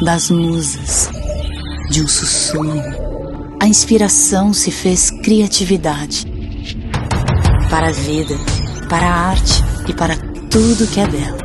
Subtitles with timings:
[0.00, 1.10] das musas,
[1.90, 2.82] de um sussurro.
[3.60, 6.26] A inspiração se fez criatividade
[7.68, 8.34] para a vida,
[8.88, 10.16] para a arte e para
[10.50, 11.38] tudo que é belo.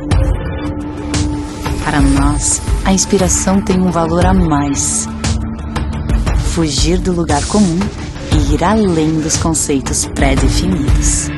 [1.84, 5.08] Para nós, a inspiração tem um valor a mais.
[6.52, 7.80] Fugir do lugar comum
[8.32, 11.33] e ir além dos conceitos pré-definidos.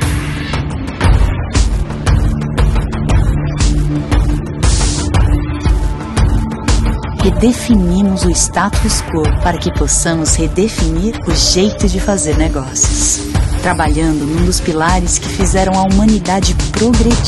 [7.26, 13.18] Redefinimos o status quo para que possamos redefinir o jeito de fazer negócios.
[13.62, 17.18] Trabalhando num dos pilares que fizeram a humanidade progredir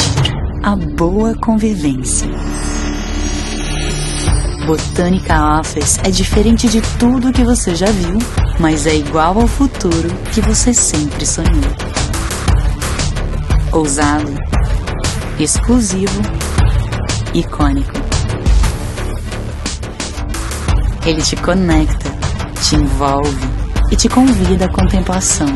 [0.63, 2.29] a boa convivência.
[4.67, 8.19] Botânica Office é diferente de tudo que você já viu,
[8.61, 11.75] mas é igual ao futuro que você sempre sonhou.
[13.73, 14.33] Ousado,
[15.41, 16.23] exclusivo,
[17.35, 17.98] icônico.
[21.09, 22.11] Ele te conecta,
[22.63, 23.49] te envolve
[23.91, 25.49] e te convida à contemplação.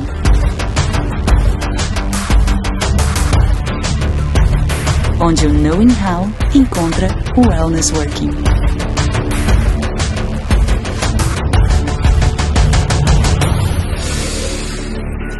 [5.21, 8.31] Onde o Knowing How encontra o Wellness Working.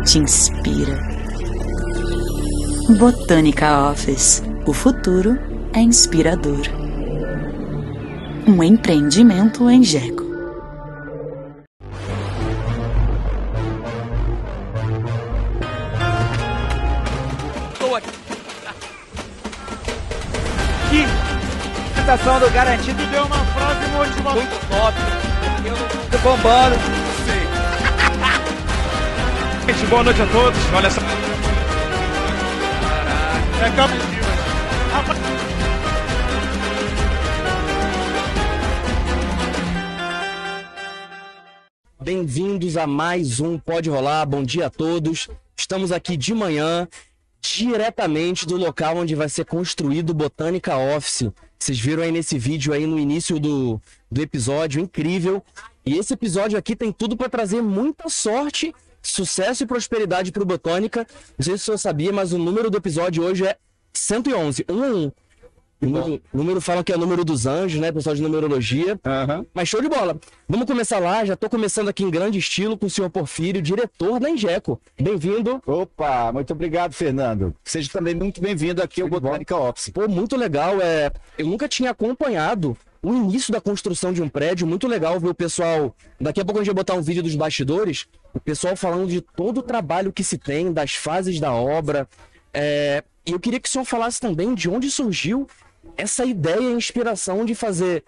[0.05, 0.99] Te inspira.
[2.99, 4.43] Botânica Office.
[4.67, 5.39] O futuro
[5.73, 6.82] é inspirador
[8.47, 10.25] um empreendimento em Jeco.
[17.73, 18.11] Estou aqui.
[20.91, 21.07] Que
[22.13, 24.35] apresentação do Garantido deu uma frase motivacional.
[24.35, 24.99] Muito top.
[25.65, 25.77] Eu
[26.11, 26.77] tô bombando.
[27.25, 27.43] Sim.
[29.73, 30.59] Gente, boa noite a todos.
[30.75, 31.01] Olha essa.
[33.65, 34.13] É câmera.
[42.03, 44.27] Bem-vindos a mais um Pode Rolar.
[44.27, 45.29] Bom dia a todos.
[45.57, 46.89] Estamos aqui de manhã,
[47.41, 51.31] diretamente do local onde vai ser construído o Botânica Office.
[51.57, 53.81] Vocês viram aí nesse vídeo aí no início do,
[54.11, 55.45] do episódio, incrível.
[55.87, 60.47] E esse episódio aqui tem tudo para trazer muita sorte, sucesso e prosperidade para o
[60.47, 61.07] Botânica.
[61.39, 63.57] Não sei se você sabia, mas o número do episódio hoje é
[63.95, 65.13] 111, 111.
[65.83, 67.91] Número, número falam que é o número dos anjos, né?
[67.91, 68.93] Pessoal de numerologia.
[68.95, 69.47] Uhum.
[69.53, 70.17] Mas show de bola.
[70.49, 71.25] Vamos começar lá.
[71.25, 74.81] Já tô começando aqui em grande estilo com o senhor Porfírio, diretor da Injeco.
[75.01, 75.61] Bem-vindo.
[75.67, 77.53] Opa, muito obrigado, Fernando.
[77.65, 79.91] Seja também muito bem-vindo aqui ao Botânica Office.
[79.91, 80.81] Pô, muito legal.
[80.81, 84.67] É, eu nunca tinha acompanhado o início da construção de um prédio.
[84.67, 85.97] Muito legal ver o pessoal.
[86.21, 88.07] Daqui a pouco a gente vai botar um vídeo dos bastidores.
[88.33, 92.09] O pessoal falando de todo o trabalho que se tem, das fases da obra.
[92.55, 95.49] É, e eu queria que o senhor falasse também de onde surgiu
[95.97, 98.05] essa ideia e inspiração de fazer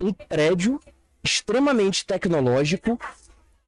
[0.00, 0.80] um prédio
[1.22, 2.98] extremamente tecnológico,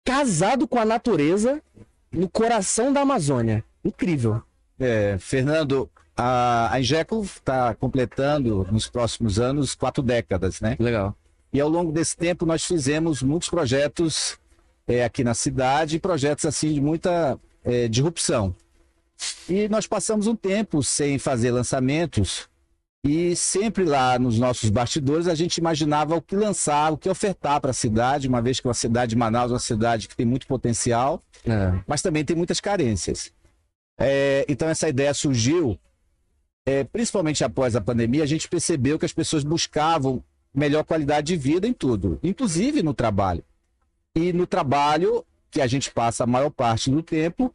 [0.05, 1.63] casado com a natureza,
[2.11, 3.65] no coração da Amazônia.
[3.85, 4.43] Incrível.
[4.79, 10.77] É, Fernando, a, a Ingeco está completando nos próximos anos quatro décadas, né?
[10.79, 11.15] Legal.
[11.53, 14.39] E ao longo desse tempo nós fizemos muitos projetos
[14.87, 18.55] é, aqui na cidade, projetos assim de muita é, disrupção.
[19.49, 22.50] E nós passamos um tempo sem fazer lançamentos
[23.03, 27.61] e sempre lá nos nossos bastidores a gente imaginava o que lançar, o que ofertar
[27.61, 30.27] para a cidade, uma vez que a cidade de Manaus é uma cidade que tem
[30.27, 31.81] muito potencial, é.
[31.87, 33.33] mas também tem muitas carências.
[33.99, 35.79] É, então essa ideia surgiu,
[36.67, 40.23] é, principalmente após a pandemia, a gente percebeu que as pessoas buscavam
[40.55, 43.43] melhor qualidade de vida em tudo, inclusive no trabalho.
[44.15, 47.55] E no trabalho, que a gente passa a maior parte do tempo,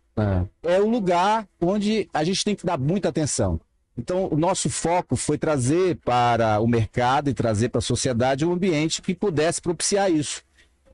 [0.64, 3.60] é, é o lugar onde a gente tem que dar muita atenção.
[3.98, 8.52] Então, o nosso foco foi trazer para o mercado e trazer para a sociedade um
[8.52, 10.44] ambiente que pudesse propiciar isso.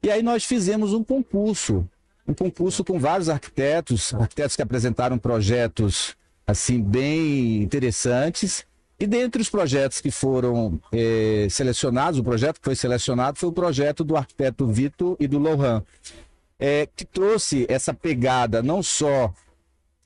[0.03, 1.87] E aí nós fizemos um concurso,
[2.27, 8.65] um concurso com vários arquitetos, arquitetos que apresentaram projetos assim bem interessantes.
[8.99, 13.53] E dentre os projetos que foram eh, selecionados, o projeto que foi selecionado foi o
[13.53, 15.83] projeto do arquiteto Vitor e do Lohan,
[16.59, 19.33] eh, que trouxe essa pegada não só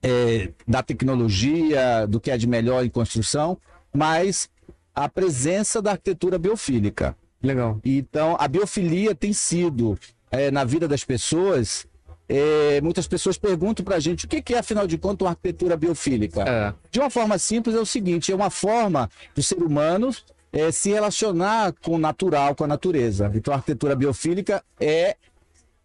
[0.05, 3.57] é, da tecnologia, do que é de melhor em construção,
[3.91, 4.47] mas
[4.93, 7.17] a presença da arquitetura biofílica.
[7.41, 7.79] Legal.
[7.83, 9.97] Então, a biofilia tem sido,
[10.29, 11.87] é, na vida das pessoas,
[12.29, 15.31] é, muitas pessoas perguntam para a gente o que, que, é, afinal de contas, uma
[15.31, 16.43] arquitetura biofílica.
[16.43, 16.73] É.
[16.91, 20.11] De uma forma simples, é o seguinte: é uma forma do ser humano
[20.53, 23.31] é, se relacionar com o natural, com a natureza.
[23.33, 25.17] Então, a arquitetura biofílica é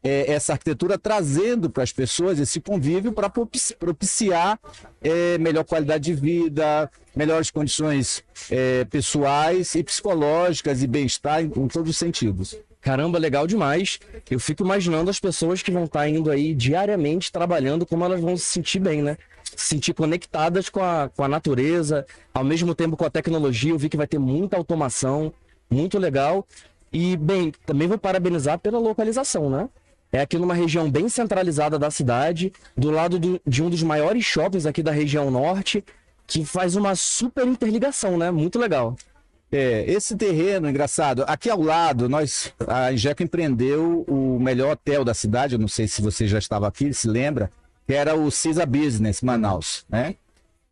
[0.02, 3.30] é, essa arquitetura trazendo para as pessoas esse convívio para
[3.78, 4.58] propiciar
[5.02, 11.68] é, melhor qualidade de vida, melhores condições é, pessoais e psicológicas e bem-estar em, em
[11.68, 12.56] todos os sentidos.
[12.80, 14.00] Caramba, legal demais.
[14.30, 18.36] Eu fico imaginando as pessoas que vão estar indo aí diariamente trabalhando, como elas vão
[18.38, 19.18] se sentir bem, né?
[19.54, 23.72] Se sentir conectadas com a, com a natureza, ao mesmo tempo com a tecnologia.
[23.72, 25.30] Eu vi que vai ter muita automação,
[25.70, 26.46] muito legal.
[26.90, 29.68] E, bem, também vou parabenizar pela localização, né?
[30.12, 34.24] É aqui numa região bem centralizada da cidade, do lado do, de um dos maiores
[34.24, 35.84] shoppings aqui da região norte,
[36.26, 38.30] que faz uma super interligação, né?
[38.30, 38.96] Muito legal.
[39.52, 45.12] É, esse terreno, engraçado, aqui ao lado, nós, a Injeco empreendeu o melhor hotel da
[45.12, 47.50] cidade, eu não sei se você já estava aqui, se lembra,
[47.84, 50.14] que era o Cisa Business Manaus, né?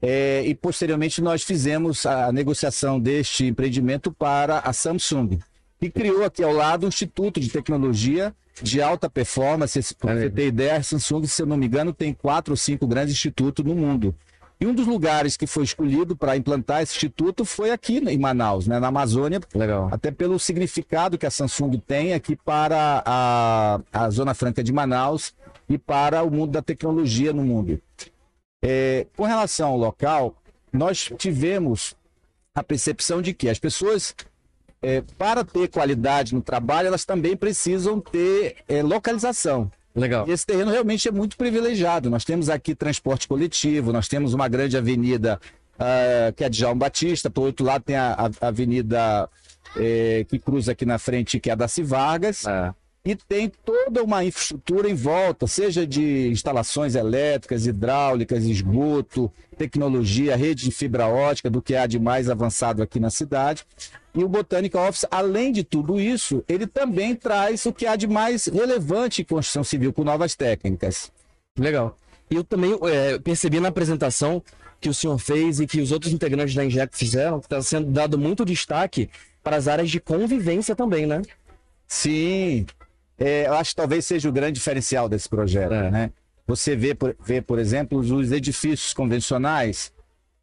[0.01, 5.41] É, e posteriormente nós fizemos a negociação deste empreendimento para a Samsung,
[5.79, 9.95] que criou aqui ao lado um Instituto de Tecnologia de alta performance.
[9.95, 12.87] Para você ter ideia, a Samsung, se eu não me engano, tem quatro ou cinco
[12.87, 14.15] grandes institutos no mundo.
[14.61, 18.67] E um dos lugares que foi escolhido para implantar esse instituto foi aqui em Manaus,
[18.67, 19.41] né, na Amazônia.
[19.55, 19.89] Legal.
[19.93, 25.33] Até pelo significado que a Samsung tem aqui para a, a Zona Franca de Manaus
[25.69, 27.81] e para o mundo da tecnologia no mundo.
[28.61, 30.35] É, com relação ao local,
[30.73, 31.95] nós tivemos
[32.53, 34.13] a percepção de que as pessoas
[34.83, 39.71] é, para ter qualidade no trabalho, elas também precisam ter é, localização.
[39.95, 40.29] Legal.
[40.29, 42.09] E esse terreno realmente é muito privilegiado.
[42.09, 45.41] Nós temos aqui transporte coletivo, nós temos uma grande avenida
[45.75, 49.29] uh, que é de João Batista, por outro lado tem a, a avenida
[49.77, 52.47] é, que cruza aqui na frente, que é a Daci Vargas.
[52.47, 52.73] É.
[53.05, 60.65] E tem toda uma infraestrutura em volta, seja de instalações elétricas, hidráulicas, esgoto, tecnologia, rede
[60.65, 63.65] de fibra ótica, do que há de mais avançado aqui na cidade.
[64.19, 68.09] E o Botânica Office, além de tudo isso, ele também traz o que há de
[68.09, 71.13] mais relevante em construção civil com novas técnicas.
[71.57, 71.97] Legal.
[72.29, 74.43] E eu também é, percebi na apresentação
[74.81, 77.93] que o senhor fez e que os outros integrantes da Inject fizeram, que está sendo
[77.93, 79.09] dado muito destaque
[79.41, 81.23] para as áreas de convivência também, né?
[81.87, 82.67] Sim.
[83.17, 85.91] É, eu acho que talvez seja o grande diferencial desse projeto, é.
[85.93, 86.11] né?
[86.45, 89.93] Você vê por, vê, por exemplo, os edifícios convencionais,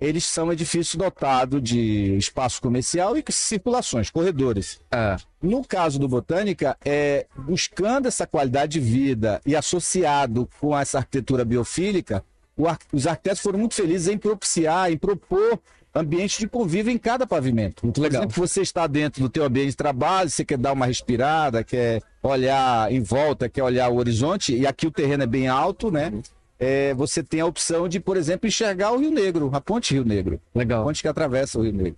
[0.05, 4.79] eles são edifícios dotados de espaço comercial e circulações, corredores.
[4.91, 5.17] É.
[5.41, 11.43] No caso do Botânica, é, buscando essa qualidade de vida e associado com essa arquitetura
[11.43, 12.23] biofílica,
[12.65, 15.59] ar, os arquitetos foram muito felizes em propiciar, em propor
[15.93, 17.85] ambiente de convívio em cada pavimento.
[17.85, 18.21] Muito legal.
[18.21, 21.63] Por exemplo, você está dentro do teu ambiente de trabalho, você quer dar uma respirada,
[21.63, 25.89] quer olhar em volta, quer olhar o horizonte, e aqui o terreno é bem alto,
[25.89, 26.11] né?
[26.59, 30.05] É, você tem a opção de, por exemplo, enxergar o Rio Negro, a ponte Rio
[30.05, 30.39] Negro.
[30.53, 30.81] Legal.
[30.81, 31.97] A ponte que atravessa o Rio Negro.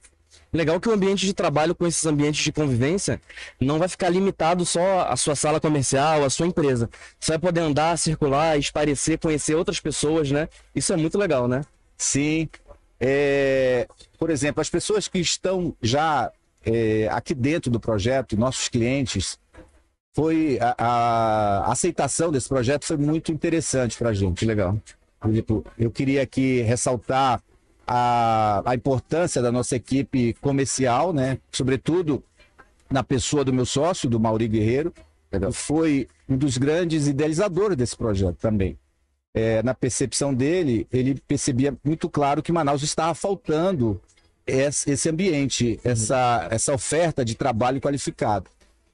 [0.51, 3.21] Legal que o ambiente de trabalho com esses ambientes de convivência
[3.59, 6.89] não vai ficar limitado só à sua sala comercial, à sua empresa.
[7.19, 10.47] Você vai poder andar, circular, esparecer, conhecer outras pessoas, né?
[10.73, 11.61] Isso é muito legal, né?
[11.97, 12.49] Sim.
[12.99, 13.87] É,
[14.17, 16.31] por exemplo, as pessoas que estão já
[16.65, 19.37] é, aqui dentro do projeto, nossos clientes,
[20.17, 24.43] foi a, a, aceitação desse projeto foi muito interessante para a gente.
[24.45, 24.75] Legal.
[25.77, 27.39] Eu queria aqui ressaltar
[27.85, 31.37] a, a importância da nossa equipe comercial, né?
[31.51, 32.23] Sobretudo
[32.89, 34.91] na pessoa do meu sócio, do Mauri Guerreiro,
[35.29, 38.75] que foi um dos grandes idealizadores desse projeto também.
[39.35, 44.01] É, na percepção dele, ele percebia muito claro que Manaus estava faltando
[44.47, 48.49] esse ambiente, essa, essa oferta de trabalho qualificado.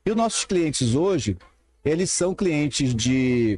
[0.05, 1.37] E os nossos clientes hoje,
[1.85, 3.57] eles são clientes de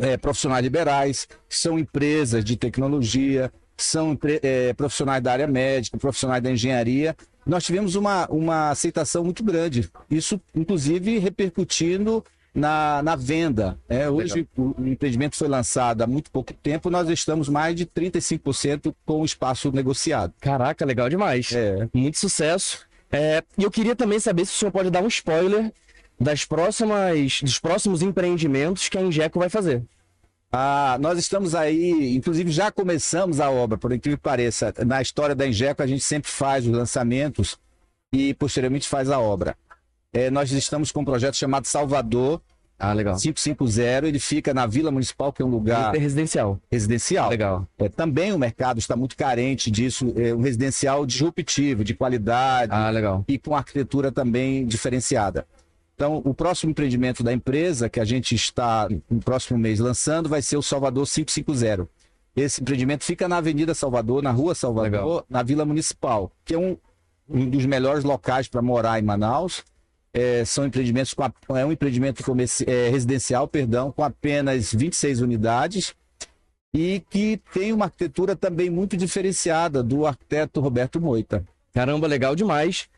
[0.00, 6.50] é, profissionais liberais, são empresas de tecnologia, são é, profissionais da área médica, profissionais da
[6.50, 7.16] engenharia.
[7.46, 9.88] Nós tivemos uma, uma aceitação muito grande.
[10.10, 13.78] Isso, inclusive, repercutindo na, na venda.
[13.88, 17.86] É, hoje o, o empreendimento foi lançado há muito pouco tempo, nós estamos mais de
[17.86, 20.34] 35% com o espaço negociado.
[20.40, 21.52] Caraca, legal demais.
[21.52, 21.88] É.
[21.94, 22.89] Muito sucesso.
[23.12, 25.72] É, e eu queria também saber se o senhor pode dar um spoiler
[26.18, 29.82] das próximas, dos próximos empreendimentos que a Injeco vai fazer.
[30.52, 34.74] Ah, nós estamos aí, inclusive já começamos a obra, por incrível que pareça.
[34.84, 37.56] Na história da Injeco, a gente sempre faz os lançamentos
[38.12, 39.56] e posteriormente faz a obra.
[40.12, 42.42] É, nós estamos com um projeto chamado Salvador,
[42.80, 43.14] ah, legal.
[43.14, 45.94] 550, ele fica na Vila Municipal, que é um lugar.
[45.94, 46.58] É residencial.
[46.72, 47.28] Residencial.
[47.28, 47.68] Legal.
[47.78, 52.72] É, também o mercado está muito carente disso, é um residencial disruptivo, de qualidade.
[52.74, 53.22] Ah, legal.
[53.28, 55.46] E com arquitetura também diferenciada.
[55.94, 60.40] Então, o próximo empreendimento da empresa, que a gente está no próximo mês lançando, vai
[60.40, 61.86] ser o Salvador 550.
[62.34, 65.26] Esse empreendimento fica na Avenida Salvador, na Rua Salvador, legal.
[65.28, 66.78] na Vila Municipal, que é um,
[67.28, 69.62] um dos melhores locais para morar em Manaus
[70.12, 75.20] É, são empreendimentos com a, é um empreendimento comerci, é, residencial, perdão, com apenas 26
[75.20, 75.94] unidades
[76.74, 81.44] e que tem uma arquitetura também muito diferenciada do arquiteto Roberto Moita.
[81.72, 82.88] Caramba, legal demais.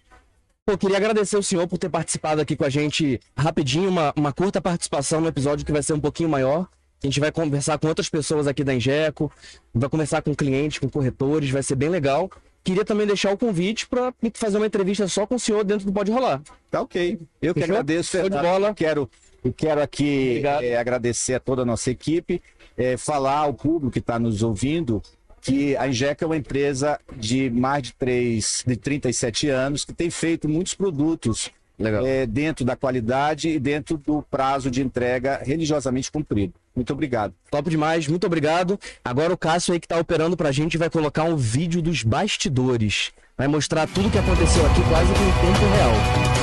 [0.64, 4.32] Pô, queria agradecer o senhor por ter participado aqui com a gente rapidinho, uma, uma
[4.32, 6.68] curta participação no episódio que vai ser um pouquinho maior.
[7.02, 9.30] A gente vai conversar com outras pessoas aqui da Injeco,
[9.74, 12.30] vai conversar com clientes, com corretores, vai ser bem legal.
[12.64, 15.92] Queria também deixar o convite para fazer uma entrevista só com o senhor dentro do
[15.92, 16.42] Pode Rolar.
[16.70, 17.18] Tá ok.
[17.40, 17.74] Eu que Fechou?
[17.74, 18.52] agradeço, Show de Fernando.
[18.52, 18.74] bola.
[18.74, 19.10] Quero,
[19.44, 22.40] eu quero aqui eh, agradecer a toda a nossa equipe,
[22.76, 25.02] eh, falar ao público que está nos ouvindo
[25.40, 30.08] que a Injeca é uma empresa de mais de, 3, de 37 anos que tem
[30.08, 31.50] feito muitos produtos
[32.06, 36.54] Eh, dentro da qualidade e dentro do prazo de entrega religiosamente cumprido.
[36.74, 37.34] Muito obrigado.
[37.50, 38.78] Top demais, muito obrigado.
[39.04, 43.12] Agora o Cássio aí que tá operando pra gente vai colocar um vídeo dos bastidores.
[43.36, 46.41] Vai mostrar tudo que aconteceu aqui quase que em tempo real.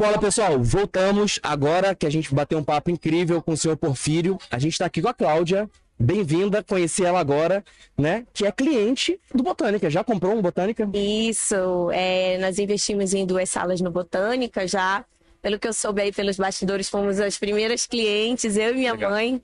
[0.00, 0.58] Bola, pessoal.
[0.58, 4.38] Voltamos agora que a gente bateu um papo incrível com o senhor Porfírio.
[4.50, 5.68] A gente tá aqui com a Cláudia.
[5.98, 7.62] Bem-vinda, conheci ela agora,
[7.98, 8.24] né?
[8.32, 9.90] Que é cliente do Botânica.
[9.90, 10.88] Já comprou um Botânica?
[10.94, 15.04] Isso, é, nós investimos em duas salas no Botânica já.
[15.42, 19.10] Pelo que eu soube aí pelos bastidores, fomos as primeiras clientes, eu e minha Legal.
[19.10, 19.42] mãe.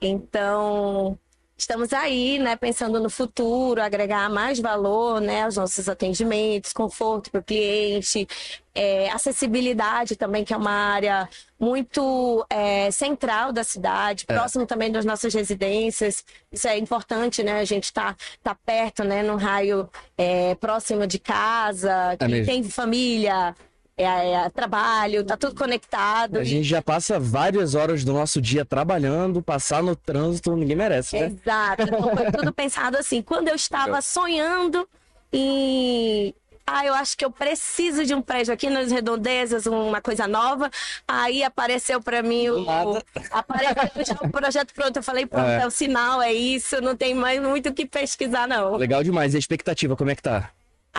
[0.00, 1.18] Então,
[1.56, 7.40] estamos aí, né, pensando no futuro, agregar mais valor, né, aos nossos atendimentos, conforto para
[7.40, 8.28] o cliente,
[8.74, 15.06] é, acessibilidade também, que é uma área muito é, central da cidade, próximo também das
[15.06, 16.22] nossas residências.
[16.52, 17.60] Isso é importante, né?
[17.60, 19.22] A gente tá, tá perto, né?
[19.22, 22.46] Num raio é, próximo de casa, quem mesmo.
[22.46, 23.54] tem família,
[23.98, 26.38] é, é, trabalho, tá tudo conectado.
[26.38, 31.18] A gente já passa várias horas do nosso dia trabalhando, passar no trânsito, ninguém merece,
[31.18, 31.26] né?
[31.26, 31.82] Exato.
[31.96, 33.22] Então foi tudo pensado assim.
[33.22, 34.86] Quando eu estava sonhando
[35.32, 36.34] em.
[36.68, 40.68] Ah, eu acho que eu preciso de um prédio aqui nas redondezas, uma coisa nova.
[41.06, 42.64] Aí apareceu para mim o.
[42.64, 43.02] nada.
[43.30, 44.96] Apareceu já o projeto pronto.
[44.96, 45.62] Eu falei, pronto, É.
[45.62, 45.66] é.
[45.66, 48.76] o sinal, é isso, não tem mais muito o que pesquisar, não.
[48.76, 49.32] Legal demais.
[49.32, 50.50] E a expectativa, como é que tá?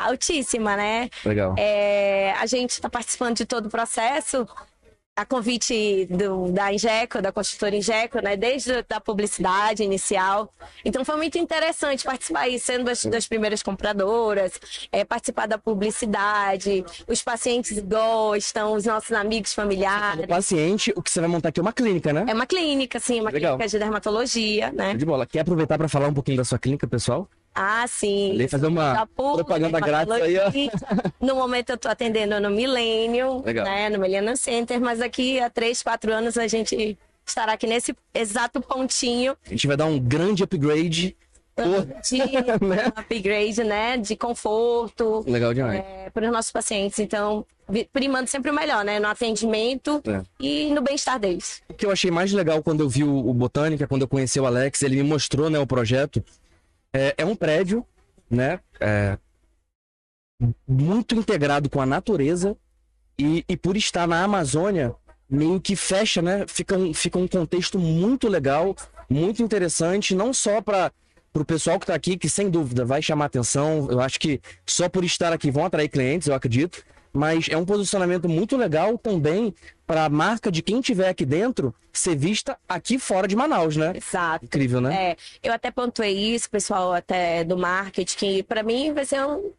[0.06, 1.10] Altíssima, né?
[1.26, 1.56] Legal.
[1.58, 4.48] É, a gente está participando de todo o processo,
[5.16, 8.38] a convite do- da Injeco, da construtora Injeco, né?
[8.38, 10.54] Desde a da publicidade inicial.
[10.86, 14.60] Então foi muito interessante participar aí, sendo das, das primeiras compradoras,
[14.92, 16.86] é, participar da publicidade.
[17.08, 20.26] Os pacientes gostam, os nossos amigos familiares.
[20.26, 22.26] O paciente, o que você vai montar aqui é uma clínica, né?
[22.28, 23.58] É uma clínica, sim, uma Legal.
[23.58, 24.94] clínica de dermatologia, né?
[24.94, 25.26] De bola.
[25.26, 27.28] Quer aproveitar para falar um pouquinho da sua clínica, pessoal?
[27.60, 28.34] Ah, sim.
[28.34, 30.52] Ali fazer uma pública, propaganda grátis aí, ó.
[31.20, 33.66] No momento eu tô atendendo no Millennium, Legal.
[33.66, 36.96] né, no Millennium Center, mas aqui há três, quatro anos a gente
[37.26, 41.18] estará aqui nesse exato pontinho A gente vai dar um grande upgrade.
[42.08, 42.20] De
[42.64, 42.94] Né?
[42.96, 45.80] upgrade, né, de conforto Legal demais.
[45.84, 47.00] é, para os nossos pacientes.
[47.00, 47.44] Então,
[47.92, 50.22] primando sempre o melhor, né, no atendimento É.
[50.40, 51.64] e no bem-estar deles.
[51.68, 54.40] O que eu achei mais legal quando eu vi o, o Botânica, quando eu conheci
[54.40, 56.24] o Alex, ele me mostrou né, o projeto.
[56.98, 57.86] É, é um prédio,
[58.30, 58.60] né?
[58.80, 59.18] é,
[60.68, 62.56] muito integrado com a natureza
[63.18, 64.96] e, e por estar na Amazônia,
[65.30, 66.46] meio que fecha, né?
[66.48, 68.76] Fica um, fica um contexto muito legal,
[69.10, 70.92] muito interessante, não só para
[71.34, 73.88] o pessoal que está aqui, que sem dúvida vai chamar atenção.
[73.90, 76.84] Eu acho que só por estar aqui vão atrair clientes, eu acredito.
[77.18, 79.54] Mas é um posicionamento muito legal também
[79.88, 83.94] para a marca de quem tiver aqui dentro ser vista aqui fora de Manaus, né?
[83.96, 84.46] Exato.
[84.46, 85.12] Incrível, né?
[85.12, 89.52] É, eu até pontuei isso, pessoal, até do marketing, que para mim vai ser um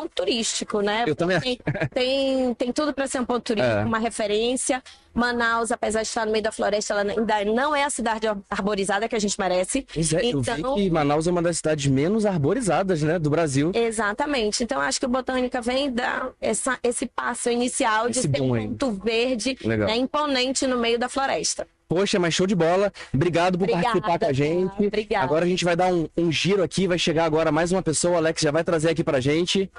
[0.00, 1.04] ponto turístico, né?
[1.06, 1.58] Eu também tem,
[1.94, 3.84] tem, tem tudo para ser um ponto turístico, É.
[3.84, 4.82] uma referência.
[5.14, 9.08] Manaus, apesar de estar no meio da floresta, ela ainda não é a cidade arborizada
[9.08, 9.86] que a gente merece.
[9.94, 13.30] Pois é, eu vi Então- que Manaus é uma das cidades menos arborizadas, né, do
[13.30, 13.70] Brasil.
[13.74, 14.62] Exatamente.
[14.62, 18.68] Então, acho que o Botânica vem dar essa, esse passo inicial de Esse boom um
[18.68, 21.66] ponto verde né, imponente no meio da floresta.
[21.88, 22.92] Poxa, mas show de bola.
[23.14, 24.86] Obrigado por Obrigada, participar com a gente.
[24.86, 25.24] obrigada.
[25.24, 28.14] Agora a gente vai dar um, um giro aqui, vai chegar agora mais uma pessoa,
[28.14, 29.70] o Alex já vai trazer aqui pra gente.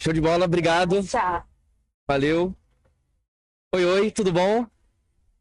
[0.00, 1.02] Show de bola, obrigado.
[1.02, 1.42] Tchau.
[2.06, 2.54] Valeu.
[3.74, 4.64] Oi, oi, tudo bom?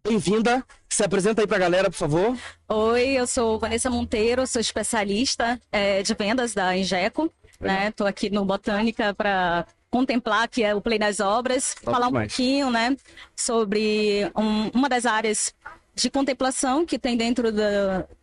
[0.03, 0.65] Bem-vinda.
[0.89, 2.37] Se apresenta aí pra galera, por favor.
[2.67, 7.31] Oi, eu sou Vanessa Monteiro, sou especialista eh, de vendas da Injeco.
[7.59, 7.91] né?
[7.91, 12.09] Tô aqui no Botânica para contemplar que é o Play das Obras, Top falar um
[12.09, 12.27] demais.
[12.33, 12.95] pouquinho, né,
[13.35, 15.53] sobre um- uma das áreas
[15.95, 17.61] de contemplação que tem dentro do,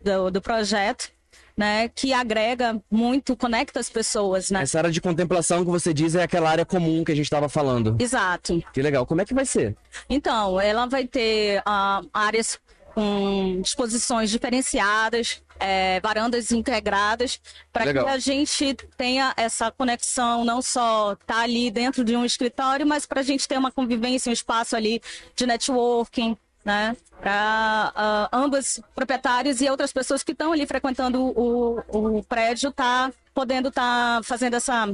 [0.02, 1.10] do, do projeto,
[1.56, 4.62] né, que agrega muito, conecta as pessoas, né?
[4.62, 7.48] Essa área de contemplação que você diz é aquela área comum que a gente estava
[7.48, 7.96] falando.
[7.98, 8.62] Exato.
[8.72, 9.06] Que legal.
[9.06, 9.76] Como é que vai ser?
[10.08, 12.58] Então, ela vai ter ah, áreas
[12.94, 17.40] com disposições diferenciadas, eh, varandas integradas,
[17.72, 22.86] para que a gente tenha essa conexão, não só estar ali dentro de um escritório,
[22.86, 25.02] mas para a gente ter uma convivência, um espaço ali
[25.34, 26.96] de networking, né?
[27.20, 33.68] Para ambos proprietários e outras pessoas que estão ali frequentando o, o prédio, tá podendo
[33.68, 34.92] estar fazendo essa,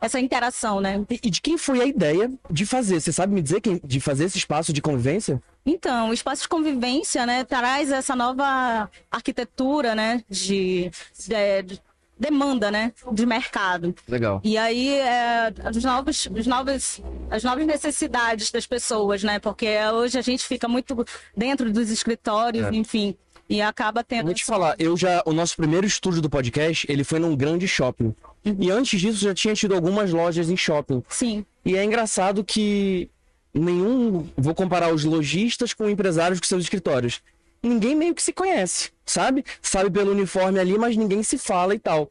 [0.00, 1.04] essa interação, né?
[1.10, 3.00] E, de quem foi a ideia de fazer?
[3.00, 5.42] Você sabe me dizer quem, de fazer esse espaço de convivência?
[5.64, 10.90] Então, o espaço de convivência, né, traz essa nova arquitetura, né, de-
[11.66, 11.80] de
[12.20, 13.94] demanda, né, de mercado.
[14.06, 14.40] Legal.
[14.44, 17.00] E aí, é, os novos, os novos,
[17.30, 22.66] as novas necessidades das pessoas, né, porque hoje a gente fica muito dentro dos escritórios,
[22.66, 22.70] É.
[22.74, 23.16] enfim,
[23.48, 24.26] e acaba tendo...
[24.26, 25.22] Vou te falar, eu já.
[25.26, 28.14] O nosso primeiro estúdio do podcast, ele foi num grande shopping.
[28.44, 31.02] E antes disso já tinha tido algumas lojas em shopping.
[31.08, 33.10] Sim, E é engraçado que
[33.52, 34.28] nenhum.
[34.36, 37.20] Vou comparar os lojistas com empresários com seus escritórios.
[37.62, 39.44] Ninguém meio que se conhece, sabe?
[39.60, 42.10] Sabe pelo uniforme ali, mas ninguém se fala e tal.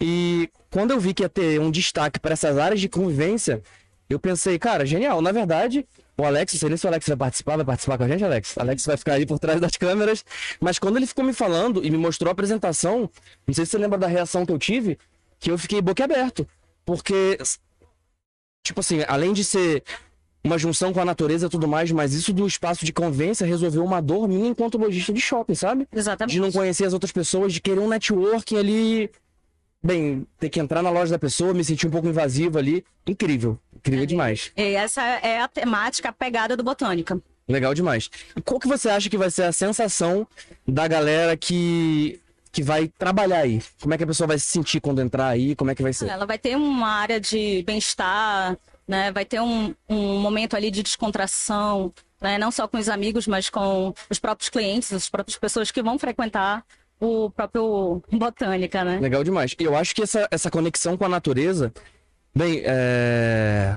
[0.00, 3.62] E quando eu vi que ia ter um destaque para essas áreas de convivência,
[4.08, 5.20] eu pensei, cara, genial.
[5.20, 5.86] Na verdade,
[6.16, 8.24] o Alex, não sei nem se o Alex vai participar, vai participar com a gente,
[8.24, 8.58] Alex?
[8.58, 10.24] Alex vai ficar aí por trás das câmeras.
[10.60, 13.10] Mas quando ele ficou me falando e me mostrou a apresentação,
[13.46, 14.98] não sei se você lembra da reação que eu tive,
[15.38, 16.46] que eu fiquei boquiaberto.
[16.84, 17.38] Porque
[18.68, 19.82] tipo assim, além de ser
[20.44, 23.84] uma junção com a natureza e tudo mais, mas isso do espaço de convivência resolveu
[23.84, 25.86] uma dor minha enquanto lojista de shopping, sabe?
[25.92, 26.34] exatamente.
[26.34, 29.10] De não conhecer as outras pessoas, de querer um networking ali.
[29.82, 32.84] Bem, ter que entrar na loja da pessoa, me sentir um pouco invasivo ali.
[33.06, 33.58] Incrível.
[33.76, 34.50] Incrível demais.
[34.56, 37.20] E essa é a temática, a pegada do Botânica.
[37.48, 38.10] Legal demais.
[38.36, 40.26] E qual que você acha que vai ser a sensação
[40.66, 42.20] da galera que,
[42.52, 43.62] que vai trabalhar aí?
[43.80, 45.54] Como é que a pessoa vai se sentir quando entrar aí?
[45.54, 46.08] Como é que vai ser?
[46.08, 49.12] Ela vai ter uma área de bem-estar, né?
[49.12, 52.38] Vai ter um, um momento ali de descontração, né?
[52.38, 55.98] Não só com os amigos, mas com os próprios clientes, as próprias pessoas que vão
[55.98, 56.64] frequentar
[56.98, 58.98] o próprio Botânica, né?
[58.98, 59.54] Legal demais.
[59.58, 61.72] E eu acho que essa, essa conexão com a natureza.
[62.34, 63.76] Bem, é...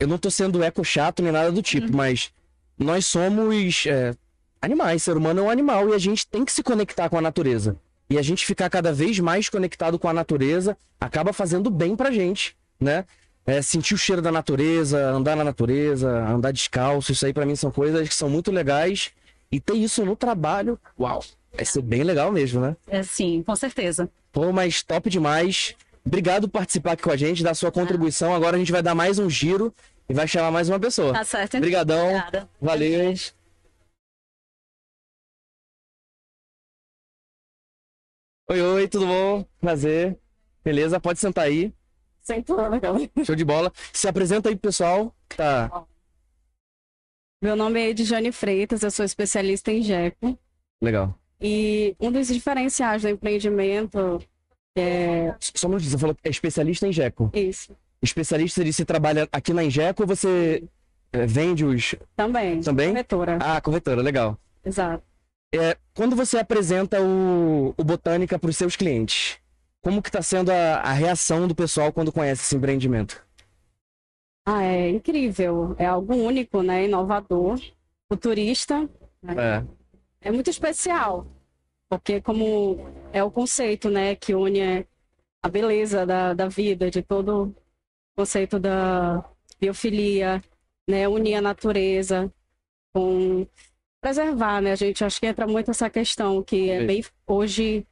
[0.00, 2.32] eu não tô sendo eco chato nem nada do tipo, mas
[2.78, 4.14] nós somos é,
[4.60, 5.02] animais.
[5.02, 7.76] Ser humano é um animal e a gente tem que se conectar com a natureza.
[8.10, 12.10] E a gente ficar cada vez mais conectado com a natureza acaba fazendo bem pra
[12.10, 13.04] gente, né?
[13.48, 17.56] É, sentir o cheiro da natureza, andar na natureza, andar descalço, isso aí pra mim
[17.56, 19.10] são coisas que são muito legais.
[19.50, 22.76] E ter isso no trabalho, uau, vai ser bem legal mesmo, né?
[22.86, 24.10] É, sim, com certeza.
[24.30, 25.74] Pô, mas top demais.
[26.04, 28.34] Obrigado por participar aqui com a gente, dar sua contribuição.
[28.34, 29.74] Agora a gente vai dar mais um giro
[30.06, 31.14] e vai chamar mais uma pessoa.
[31.14, 31.54] Tá certo.
[31.54, 31.60] então.
[31.60, 32.06] Obrigadão.
[32.08, 32.48] Obrigada.
[32.60, 33.14] Valeu.
[38.50, 39.46] Oi, oi, tudo bom?
[39.58, 40.18] Prazer.
[40.62, 41.72] Beleza, pode sentar aí.
[42.80, 43.24] Cara.
[43.24, 43.72] Show de bola.
[43.92, 45.14] Se apresenta aí, pessoal.
[45.36, 45.84] Tá.
[47.42, 50.36] Meu nome é Edjane Freitas, eu sou especialista em GECO.
[50.82, 51.14] Legal.
[51.40, 54.20] E um dos diferenciais do empreendimento
[54.76, 57.30] é Só um minutinho, você falou que é especialista em Geco.
[57.32, 60.64] isso Especialista de você trabalha aqui na Ingeco ou você
[61.12, 61.94] é, vende os.
[62.16, 62.60] também.
[62.60, 62.88] Também?
[62.90, 64.36] Corretora, Ah, corretora, legal.
[64.64, 65.02] exato.
[65.54, 69.38] É, quando você apresenta o, o Botânica para os seus clientes,
[69.88, 73.26] como que está sendo a, a reação do pessoal quando conhece esse empreendimento?
[74.46, 75.74] Ah, é incrível.
[75.78, 76.84] É algo único, né?
[76.84, 77.58] Inovador,
[78.06, 78.86] futurista.
[79.26, 79.64] É,
[80.20, 81.26] É muito especial.
[81.88, 84.14] Porque como é o conceito, né?
[84.14, 84.86] Que une
[85.42, 87.54] a beleza da, da vida, de todo o
[88.14, 89.24] conceito da
[89.58, 90.42] biofilia,
[90.86, 91.08] né?
[91.08, 92.30] Unir a natureza
[92.92, 93.46] com
[94.02, 94.72] preservar, né?
[94.72, 97.86] A gente acho que entra muito essa questão que é bem hoje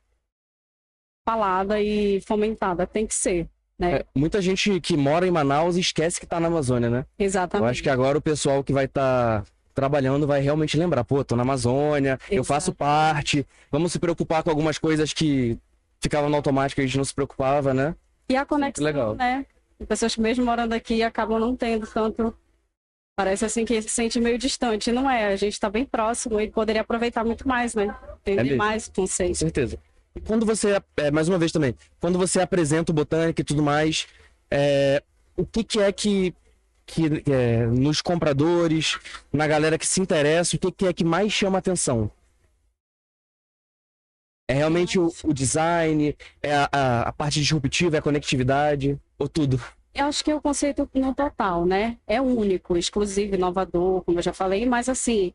[1.27, 2.87] falada e fomentada.
[2.87, 3.97] Tem que ser, né?
[3.97, 7.05] é, muita gente que mora em Manaus esquece que está na Amazônia, né?
[7.19, 7.71] Eu Exatamente.
[7.71, 11.43] acho que agora o pessoal que vai estar trabalhando vai realmente lembrar, pô, tô na
[11.43, 15.59] Amazônia, eu faço parte, vamos se preocupar com algumas coisas que
[16.01, 17.95] ficavam no automático e a gente não se preocupava, né?
[18.29, 19.15] E a conexão, legal.
[19.17, 19.45] né?
[19.77, 22.35] Tem pessoas que mesmo morando aqui acabam não tendo tanto.
[23.19, 24.93] Parece assim que se sente meio distante.
[24.93, 27.95] Não é, a gente está bem próximo e poderia aproveitar muito mais, né?
[28.21, 28.59] Entender mesmo.
[28.59, 29.37] mais o Com conceito.
[29.37, 29.79] certeza.
[30.25, 34.07] Quando você, é, mais uma vez também, quando você apresenta o Botânica e tudo mais,
[34.51, 35.03] é,
[35.37, 36.35] o que, que é que,
[36.87, 38.99] que é, nos compradores,
[39.33, 42.11] na galera que se interessa, o que, que é que mais chama atenção?
[44.49, 49.29] É realmente o, o design, é a, a, a parte disruptiva, é a conectividade, ou
[49.29, 49.61] tudo?
[49.93, 51.99] Eu acho que é o conceito no total, né?
[52.07, 55.33] É único, exclusivo, inovador, como eu já falei, mas assim,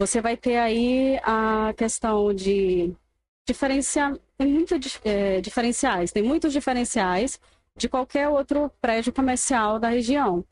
[0.00, 2.94] você vai ter aí a questão de
[3.46, 7.40] diferenciar, tem muitos é, diferenciais, tem muitos diferenciais
[7.76, 10.44] de qualquer outro prédio comercial da região.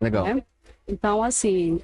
[0.00, 0.24] Legal.
[0.26, 0.42] né?
[0.86, 1.80] Então, assim,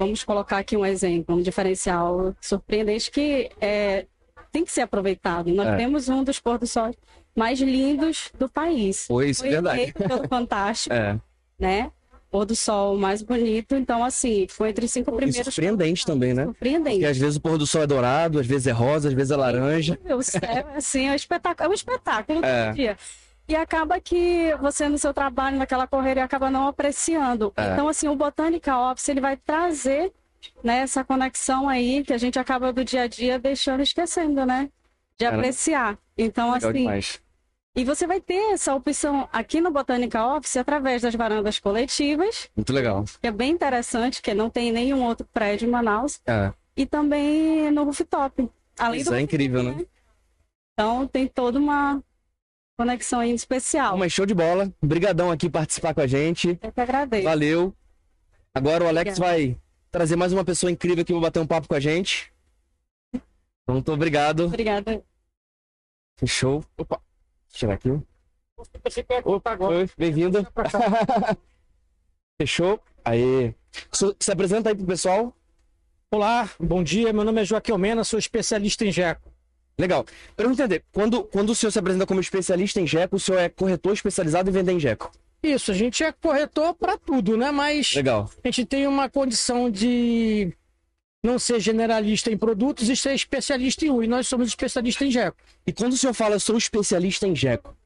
[0.00, 4.06] vamos colocar aqui um exemplo, um diferencial surpreendente que é,
[4.52, 5.52] tem que ser aproveitado.
[5.52, 5.76] Nós É.
[5.76, 6.94] temos um dos pôr do sol
[7.36, 9.04] mais lindos do país.
[9.08, 9.92] Pois, Foi verdade.
[9.92, 11.20] pelo Fantástico, É.
[11.58, 11.92] né?
[12.36, 13.74] Pôr do sol mais bonito.
[13.74, 15.54] Então, assim, foi entre os cinco E primeiros.
[15.54, 16.44] surpreendente também, né?
[16.44, 16.96] Surpreendente.
[16.96, 19.30] Porque às vezes o pôr do sol é dourado, às vezes é rosa, às vezes
[19.30, 19.98] é laranja.
[20.04, 20.40] O céu,
[20.76, 22.66] assim, é um espetáculo, é um espetáculo É.
[22.66, 22.98] todo dia.
[23.48, 27.54] E acaba que você no seu trabalho, naquela correria, acaba não apreciando.
[27.56, 27.72] É.
[27.72, 30.12] Então, assim, o Botânica Office, ele vai trazer
[30.62, 34.68] né, essa conexão aí que a gente acaba do dia a dia deixando esquecendo, né?
[35.18, 35.96] De apreciar.
[36.18, 37.20] Então, Legal assim, demais.
[37.76, 42.72] E você vai ter essa opção aqui no Botânica Office através das varandas coletivas, Muito
[42.72, 43.04] legal.
[43.20, 46.52] que é bem interessante, que não tem nenhum outro prédio em Manaus, É.
[46.76, 48.48] e também no rooftop.
[48.78, 49.84] Além Isso é incrível, né?
[50.72, 52.02] então tem toda uma
[52.78, 53.96] conexão aí especial.
[53.96, 54.70] Mas show de bola.
[54.82, 56.58] Brigadão aqui participar com a gente.
[56.62, 57.24] Eu que agradeço.
[57.24, 57.74] Valeu.
[58.54, 59.32] Agora o Alex Obrigada.
[59.36, 59.56] vai
[59.90, 62.30] trazer mais uma pessoa incrível aqui pra bater um papo com a gente.
[63.14, 64.44] Então, Muito obrigado.
[64.44, 65.02] Obrigada.
[66.18, 66.62] Fechou.
[66.76, 67.00] Opa.
[67.56, 67.90] Tirar aqui.
[69.24, 70.46] Opa, oi, bem-vindo.
[72.38, 72.78] Fechou.
[73.02, 73.54] Aí.
[73.90, 75.34] Se, se apresenta aí pro pessoal.
[76.10, 77.14] Olá, bom dia.
[77.14, 79.32] Meu nome é Joaquim Almena, sou especialista em GECO.
[79.78, 80.04] Legal.
[80.36, 83.38] Pra eu entender, quando, quando o senhor se apresenta como especialista em GECO, o senhor
[83.38, 85.10] é corretor especializado em vender em GECO.
[85.42, 87.50] Isso, a gente é corretor para tudo, né?
[87.50, 88.30] Mas Legal.
[88.44, 90.54] a gente tem uma condição de
[91.26, 94.02] não ser generalista em produtos e ser especialista em um.
[94.02, 95.36] E nós somos especialistas em GECO.
[95.66, 97.76] E quando o senhor fala, sou especialista em GECO,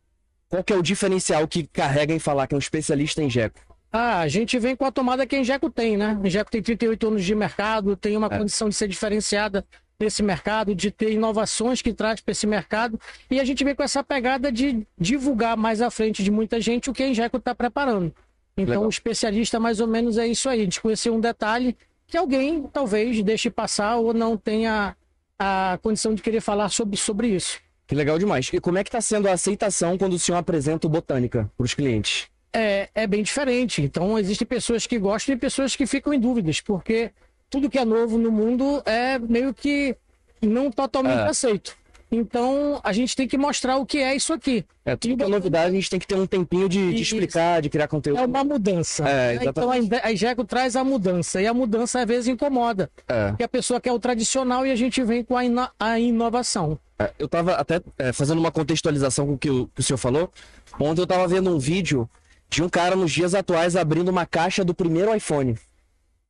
[0.48, 3.60] qual que é o diferencial que carrega em falar que é um especialista em GECO?
[3.92, 6.16] Ah, a gente vem com a tomada que a Engeco tem, né?
[6.22, 8.38] A Engeco tem 38 anos de mercado, tem uma É.
[8.38, 9.64] condição de ser diferenciada
[9.98, 13.00] nesse mercado, de ter inovações que traz para esse mercado.
[13.28, 16.88] E a gente vem com essa pegada de divulgar mais à frente de muita gente
[16.88, 18.14] o que a Engeco está preparando.
[18.56, 18.86] Então, Legal.
[18.86, 20.60] o especialista, mais ou menos, é isso aí.
[20.60, 21.76] A gente conhecer um detalhe
[22.10, 24.96] que alguém talvez deixe passar ou não tenha
[25.38, 27.58] a condição de querer falar sobre, sobre isso.
[27.86, 28.50] Que legal demais.
[28.52, 31.64] E como é que está sendo a aceitação quando o senhor apresenta o Botânica para
[31.64, 32.28] os clientes?
[32.52, 33.80] é, é bem diferente.
[33.80, 37.12] Então, existem pessoas que gostam e pessoas que ficam em dúvidas, porque
[37.48, 39.96] tudo que é novo no mundo é meio que
[40.42, 41.28] não totalmente É.
[41.28, 41.76] aceito.
[42.12, 44.64] Então, a gente tem que mostrar o que é isso aqui.
[44.84, 47.62] É, tudo que é novidade, a gente tem que ter um tempinho de, de explicar,
[47.62, 48.18] de criar conteúdo.
[48.20, 49.08] É uma mudança.
[49.08, 51.40] É, então, a Igeco traz a mudança.
[51.40, 52.90] E a mudança, às vezes, incomoda.
[53.06, 53.28] É.
[53.28, 56.78] Porque a pessoa quer o tradicional e a gente vem com a, ino- a inovação.
[56.98, 59.98] É, Eu tava até é, fazendo uma contextualização com o que o, que o senhor
[59.98, 60.32] falou.
[60.80, 62.08] Ontem eu tava vendo um vídeo
[62.48, 65.56] de um cara nos dias atuais abrindo uma caixa do primeiro iPhone.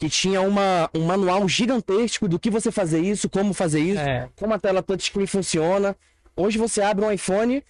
[0.01, 4.29] Que tinha uma, um manual gigantesco do que você fazer isso, como fazer isso, É.
[4.35, 5.95] como a tela touchscreen funciona.
[6.35, 7.63] Hoje você abre um iPhone,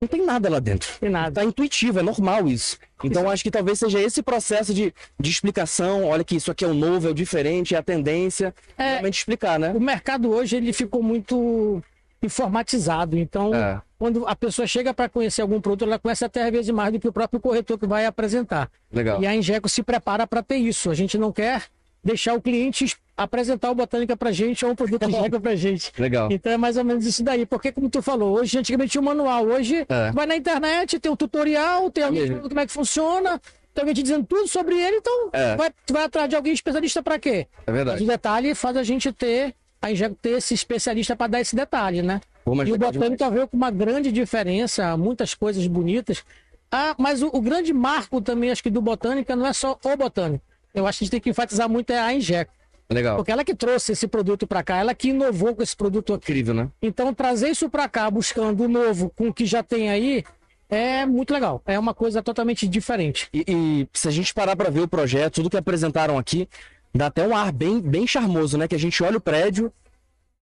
[0.00, 0.88] não tem nada lá dentro.
[1.00, 1.32] Tem nada.
[1.40, 2.78] Tá intuitivo, é normal isso.
[3.02, 6.04] Então eu acho que talvez seja esse processo de, de explicação.
[6.04, 8.54] Olha que isso aqui é o novo, é o diferente, é a tendência.
[8.76, 8.90] É.
[8.92, 9.72] Realmente explicar, né?
[9.74, 11.82] O mercado hoje ele ficou muito
[12.22, 13.16] informatizado.
[13.18, 13.80] Então, É.
[13.98, 17.00] quando a pessoa chega para conhecer algum produto, ela conhece até às vezes mais do
[17.00, 18.70] que o próprio corretor que vai apresentar.
[18.92, 19.22] Legal.
[19.22, 20.90] E a Ingeco se prepara para ter isso.
[20.90, 21.64] A gente não quer
[22.02, 25.92] deixar o cliente es- apresentar o Botânica para gente ou um produto Ingeco para gente.
[25.98, 26.28] Legal.
[26.30, 27.44] Então é mais ou menos isso daí.
[27.44, 29.44] Porque, como tu falou, hoje antigamente tinha um manual.
[29.46, 30.12] Hoje É.
[30.12, 33.40] vai na internet, tem um tutorial, tem alguém falando como é que funciona,
[33.74, 34.96] tem alguém te dizendo tudo sobre ele.
[34.98, 35.56] Então, É.
[35.56, 37.46] vai, tu vai atrás de alguém especialista para quê?
[37.66, 38.04] É Mas verdade.
[38.04, 42.02] o detalhe faz a gente ter, a Ingeco ter esse especialista para dar esse detalhe,
[42.02, 42.20] né?
[42.44, 46.24] Pô, E o Botânica veio com uma grande diferença, muitas coisas bonitas.
[46.70, 49.96] Ah, mas o, o grande marco também, acho que do Botânica, não é só o
[49.96, 50.42] Botânica.
[50.74, 52.52] Eu acho que a gente tem que enfatizar muito é a Ingeco.
[52.90, 53.16] Legal.
[53.16, 56.32] Porque ela que trouxe esse produto para cá, ela que inovou com esse produto aqui.
[56.32, 56.68] Incrível, né?
[56.80, 60.24] Então, trazer isso para cá, buscando o novo com o que já tem aí,
[60.70, 61.62] é muito legal.
[61.66, 63.28] É uma coisa totalmente diferente.
[63.32, 66.48] E, e se a gente parar pra ver o projeto, tudo que apresentaram aqui,
[66.94, 68.66] dá até um ar bem, bem charmoso, né?
[68.68, 69.72] Que a gente olha o prédio,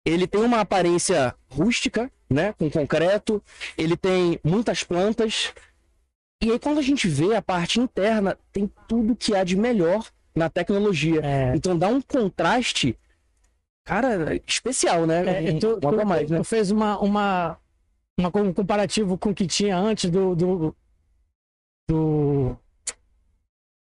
[0.04, 2.52] ele tem uma aparência rústica, né?
[2.54, 3.42] Com concreto,
[3.76, 5.52] ele tem muitas plantas.
[6.42, 10.06] E aí, quando a gente vê a parte interna, tem tudo que há de melhor
[10.34, 11.20] na tecnologia.
[11.24, 11.52] É.
[11.56, 12.98] Então dá um contraste,
[13.84, 15.48] cara, especial, né?
[15.50, 16.38] É, tu, um tu- mais, né?
[16.38, 17.56] tu fez uma, uma,
[18.18, 20.34] uma- um comparativo com o que tinha antes do.
[20.34, 20.76] do,
[21.88, 22.56] do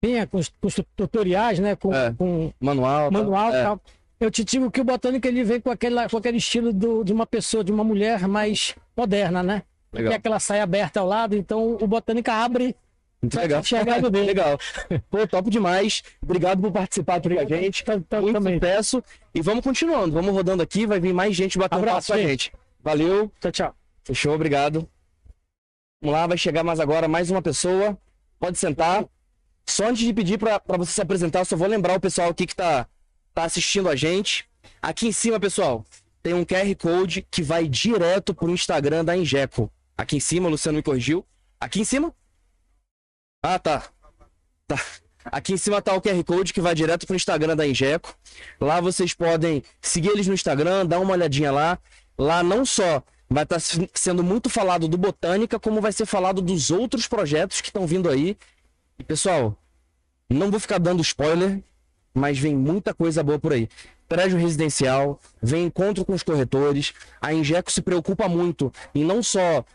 [0.04, 1.76] tinha com com tutoriais, né?
[1.76, 2.12] Com, É.
[2.14, 3.12] com Manual.
[3.12, 3.22] tal.
[3.24, 3.64] manual É.
[3.64, 3.80] tal.
[4.20, 7.12] Eu te digo que o Botânica ele vem com aquele, com aquele estilo do, de
[7.14, 9.64] uma pessoa, de uma mulher mais moderna, né?
[9.94, 10.10] Legal.
[10.12, 12.76] Tem aquela saia aberta ao lado, então o Botânica abre
[13.22, 13.62] Muito legal.
[14.26, 14.60] Legal.
[15.10, 16.02] Pô, top demais.
[16.22, 17.84] Obrigado por participar aqui com a gente.
[17.84, 18.56] Tá- tá- Muito também.
[18.60, 19.04] sucesso.
[19.34, 20.12] E vamos continuando.
[20.14, 20.86] Vamos rodando aqui.
[20.88, 22.44] Vai vir mais gente batendo Abraço, papo com a gente.
[22.46, 22.54] gente.
[22.84, 23.32] Valeu.
[23.40, 23.76] Tchau, tchau.
[24.04, 24.88] Fechou, obrigado.
[26.02, 27.96] Vamos lá, vai chegar mais agora mais uma pessoa.
[28.40, 29.06] Pode sentar.
[29.66, 32.56] Só antes de pedir para você se apresentar, só vou lembrar o pessoal aqui que
[32.56, 32.88] tá,
[33.34, 34.46] tá assistindo a gente.
[34.82, 35.86] Aqui em cima, pessoal,
[36.22, 39.72] tem um QR Code que vai direto pro Instagram da Injeco.
[39.98, 41.26] Aqui em cima, o Luciano me corrigiu.
[41.60, 42.14] Aqui em cima?
[43.44, 43.84] Ah, tá.
[44.68, 44.80] Tá.
[45.26, 48.16] Aqui em cima tá o QR Code que vai direto pro Instagram da Injeco.
[48.60, 51.78] Lá vocês podem seguir eles no Instagram, dar uma olhadinha lá.
[52.18, 53.60] Lá não só vai estar
[53.94, 58.10] sendo muito falado do Botânica, como vai ser falado dos outros projetos que estão vindo
[58.10, 58.38] aí.
[59.02, 59.58] E pessoal,
[60.30, 61.60] não vou ficar dando spoiler,
[62.14, 63.68] mas vem muita coisa boa por aí.
[64.08, 66.94] Prédio residencial, vem encontro com os corretores.
[67.20, 69.66] A Injeco se preocupa muito em não só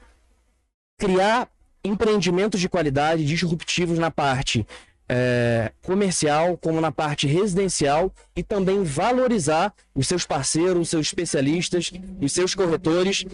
[0.96, 1.50] criar
[1.82, 4.64] empreendimentos de qualidade, disruptivos na parte
[5.08, 11.90] é, comercial, como na parte residencial e também valorizar os seus parceiros, os seus especialistas,
[12.22, 13.24] os seus corretores.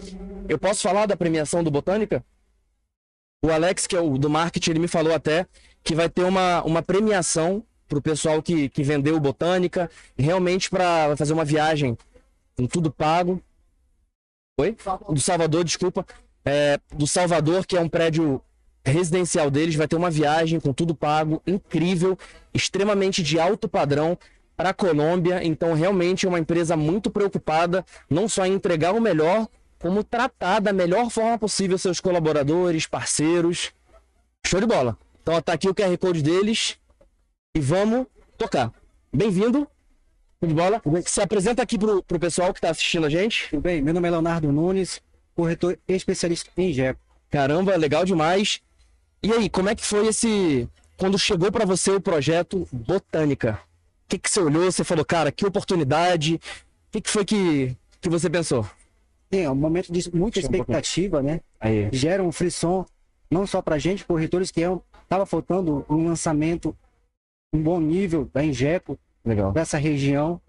[0.49, 2.25] Eu posso falar da premiação do Botânica?
[3.45, 5.45] O Alex, que é o do marketing, ele me falou até
[5.83, 11.15] que vai ter uma, uma premiação para o pessoal que, que vendeu Botânica, realmente para
[11.15, 11.97] fazer uma viagem
[12.55, 13.41] com tudo pago.
[14.59, 14.75] Oi?
[15.09, 16.05] Do Salvador, desculpa.
[16.45, 18.41] É, do Salvador, que é um prédio
[18.85, 22.17] residencial deles, vai ter uma viagem com tudo pago, incrível,
[22.53, 24.17] extremamente de alto padrão
[24.55, 25.43] para a Colômbia.
[25.43, 29.47] Então, realmente é uma empresa muito preocupada, não só em entregar o melhor,
[29.79, 33.71] como tratar da melhor forma possível seus colaboradores, parceiros.
[34.45, 34.97] Show de bola.
[35.23, 36.77] Então, ó, tá aqui o QR Code deles
[37.55, 38.05] e vamos
[38.37, 38.73] tocar.
[39.15, 39.65] Bem-vindo.
[40.45, 40.81] De bola.
[41.05, 43.47] Se apresenta aqui pro, pro pessoal que tá assistindo a gente.
[43.49, 43.81] Tudo bem?
[43.81, 45.01] Meu nome é Leonardo Nunes,
[45.33, 46.99] corretor especialista em GEP.
[47.29, 48.59] Caramba, legal demais.
[49.23, 50.67] E aí, como é que foi esse.
[50.97, 53.61] Quando chegou para você o projeto Botânica?
[54.05, 54.69] O que, que você olhou?
[54.69, 56.35] Você falou, cara, que oportunidade.
[56.35, 56.39] O
[56.91, 58.69] que, que foi que, que você pensou?
[59.29, 61.39] Tem, é um momento de muita expectativa, né?
[61.61, 61.87] Aí.
[61.93, 62.85] Gera um frisson,
[63.31, 66.75] não só pra gente, corretores, que é um, tava faltando um lançamento,
[67.53, 69.51] um bom nível da Injeco Legal.
[69.51, 70.39] dessa região.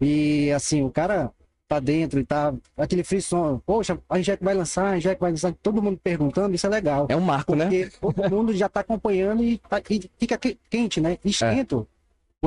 [0.00, 1.32] E assim, o cara
[1.68, 3.60] tá dentro e tá aquele frisson.
[3.66, 5.52] Poxa, a Injeco vai lançar, a Injeco vai lançar.
[5.62, 7.06] Todo mundo perguntando, isso é legal.
[7.08, 7.64] É um marco, né?
[7.66, 11.18] Porque todo mundo já tá acompanhando e, tá- e fica que- quente, né?
[11.24, 11.86] Esquenta o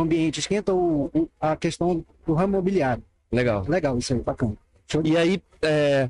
[0.02, 3.04] ambiente, esquenta o, o- a questão do ramo imobiliário.
[3.32, 3.66] Legal.
[3.68, 4.56] Legal isso aí, bacana.
[5.04, 6.10] E aí, é,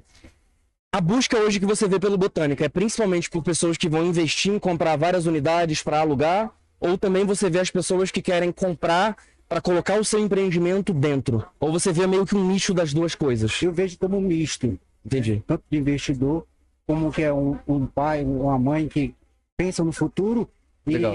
[0.91, 4.51] a busca hoje que você vê pelo Botânica é principalmente por pessoas que vão investir
[4.51, 9.15] em comprar várias unidades para alugar, ou também você vê as pessoas que querem comprar
[9.47, 11.45] para colocar o seu empreendimento dentro?
[11.59, 13.61] Ou você vê meio que um nicho das duas coisas?
[13.61, 15.43] Eu vejo como um misto, Entendi.
[15.45, 16.47] tanto de investidor,
[16.87, 19.13] como que é um, um pai, uma mãe que
[19.55, 20.49] pensa no futuro
[20.87, 21.13] e Legal.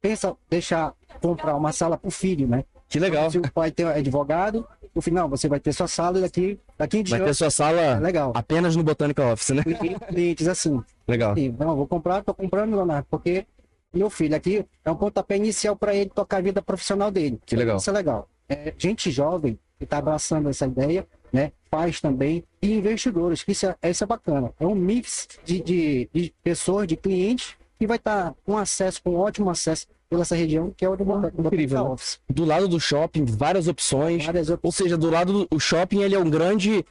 [0.00, 2.64] pensa deixar comprar uma sala para o filho, né?
[2.88, 3.30] Que legal.
[3.30, 6.98] Se o pai tem advogado, no final você vai ter sua sala e daqui, daqui
[6.98, 7.36] em Vai ter diante.
[7.38, 8.32] sua sala Legal.
[8.34, 9.62] apenas no Botânica Office, né?
[10.08, 10.82] Clientes assim.
[11.06, 11.34] Legal.
[11.34, 13.44] Sim, não, vou comprar, tô comprando, Leonardo, porque
[13.92, 17.40] meu filho aqui é um pontapé inicial para ele tocar a vida profissional dele.
[17.44, 17.76] Que legal.
[17.76, 18.28] Isso é legal.
[18.48, 21.52] É, gente jovem que está abraçando essa ideia, né?
[21.70, 24.52] Pais também e investidores, que isso é, isso é bacana.
[24.58, 29.16] É um mix de, de, de pessoas, de clientes, que vai estar com acesso, com
[29.16, 31.90] ótimo acesso pela essa região, que é o do Bota- do Incrível, né?
[31.90, 32.20] Office.
[32.28, 34.24] Do lado do shopping, várias opções.
[34.24, 36.84] Várias Ou seja, do lado do o shopping, ele é um grande.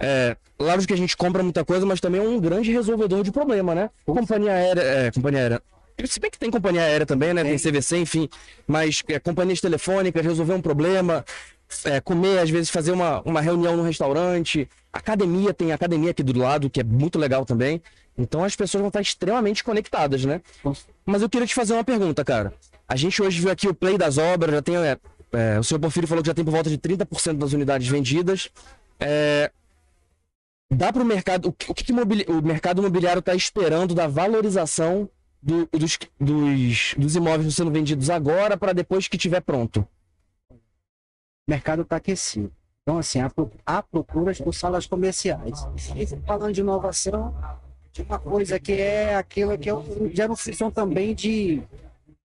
[0.00, 3.32] É, lógico que a gente compra muita coisa, mas também é um grande resolvedor de
[3.32, 3.90] problema, né?
[4.04, 4.80] Companhia aérea.
[4.80, 5.62] É, companhia aérea.
[6.04, 7.42] Se bem que tem companhia aérea também, né?
[7.42, 8.28] Tem CVC, enfim.
[8.66, 11.24] Mas é, companhias telefônicas, resolver um problema,
[11.84, 14.68] é, comer, às vezes fazer uma, uma reunião no restaurante.
[14.92, 17.82] Academia, tem academia aqui do lado, que é muito legal também.
[18.18, 20.40] Então as pessoas vão estar extremamente conectadas, né?
[21.04, 22.52] Mas eu queria te fazer uma pergunta, cara.
[22.88, 24.76] A gente hoje viu aqui o play das obras, já tem.
[24.76, 24.98] é,
[25.32, 28.48] é, o senhor Porfírio falou que já tem por volta de 30% das unidades vendidas.
[28.98, 29.50] É,
[30.70, 31.48] dá para o mercado.
[31.48, 35.08] O que, o mercado imobiliário está esperando da valorização
[35.42, 39.86] do- dos, dos, dos imóveis sendo vendidos agora para depois que estiver pronto?
[40.50, 42.52] O mercado está aquecido.
[42.82, 43.30] Então, assim, há,
[43.66, 45.66] há procuras por salas comerciais.
[45.96, 47.34] E falando de inovação,
[47.96, 49.82] de uma coisa que é aquilo que eu
[50.12, 51.62] gera uma função também de.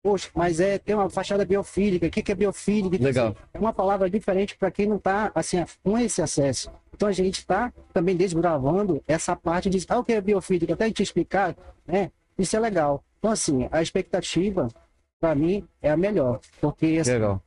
[0.02, 2.08] Poxa, mas é tem uma fachada biofílica.
[2.08, 3.04] O que, que é biofílica?
[3.04, 3.36] Legal.
[3.54, 6.72] É uma palavra diferente para quem não está assim, com esse acesso.
[6.96, 10.90] Então a gente está também desbravando essa parte de ah, o que é biofílica, até
[10.90, 12.12] te explicar, né?
[12.38, 13.04] Isso é legal.
[13.18, 14.70] Então, assim, a expectativa,
[15.20, 16.40] para mim, é a melhor.
[16.62, 17.44] Porque assim, Legal.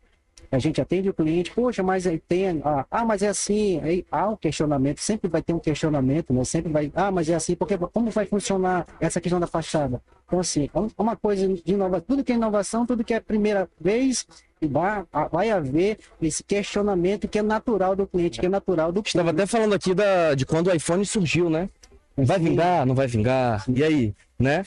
[0.53, 4.05] A gente atende o cliente, poxa, mas aí tem, ah, ah, mas é assim, aí
[4.13, 6.45] há um questionamento, sempre vai ter um questionamento, né?
[6.45, 10.03] Sempre vai, ah, mas é assim, porque como vai funcionar essa questão da fachada?
[10.27, 13.21] Então, assim, é um- uma coisa de inovação, tudo que é inovação, tudo que é
[13.21, 14.27] primeira vez,
[14.61, 19.31] vai, vai haver esse questionamento que é natural do cliente, que é natural do Estava
[19.31, 21.71] até falando aqui da, de quando o iPhone surgiu, né?
[22.15, 23.65] Vai vingar, não vai vingar?
[23.75, 24.65] E aí, né?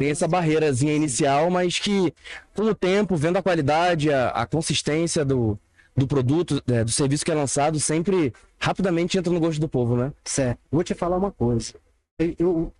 [0.00, 2.14] Tem essa barreirazinha inicial, mas que
[2.56, 5.58] com o tempo, vendo a qualidade, a, a consistência do,
[5.94, 9.98] do produto, é, do serviço que é lançado, sempre rapidamente entra no gosto do povo,
[9.98, 10.10] né?
[10.24, 10.58] Certo.
[10.72, 11.74] Vou te falar uma coisa.
[12.18, 12.72] Eu, eu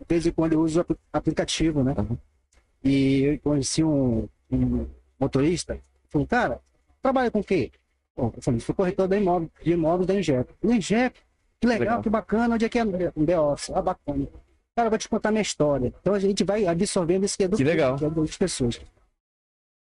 [0.00, 1.94] de vez em quando, eu uso aplicativo, né?
[2.84, 4.86] E eu conheci um, um
[5.18, 5.80] motorista.
[6.10, 6.60] Falei, cara,
[7.00, 7.70] trabalha com o quê?
[8.14, 10.52] Bom, eu falei, sou corretor da imóvel, de imóveis da Ingep.
[10.62, 11.18] Ingep,
[11.58, 12.02] que legal, Legal.
[12.02, 12.54] que bacana.
[12.54, 13.70] Onde é que é um B-Office?
[13.74, 14.28] Ah, bacana.
[14.76, 15.90] Cara, eu vou te contar minha história.
[16.00, 17.96] Então a gente vai absorvendo isso que é do Que legal.
[17.96, 18.78] que é das pessoas.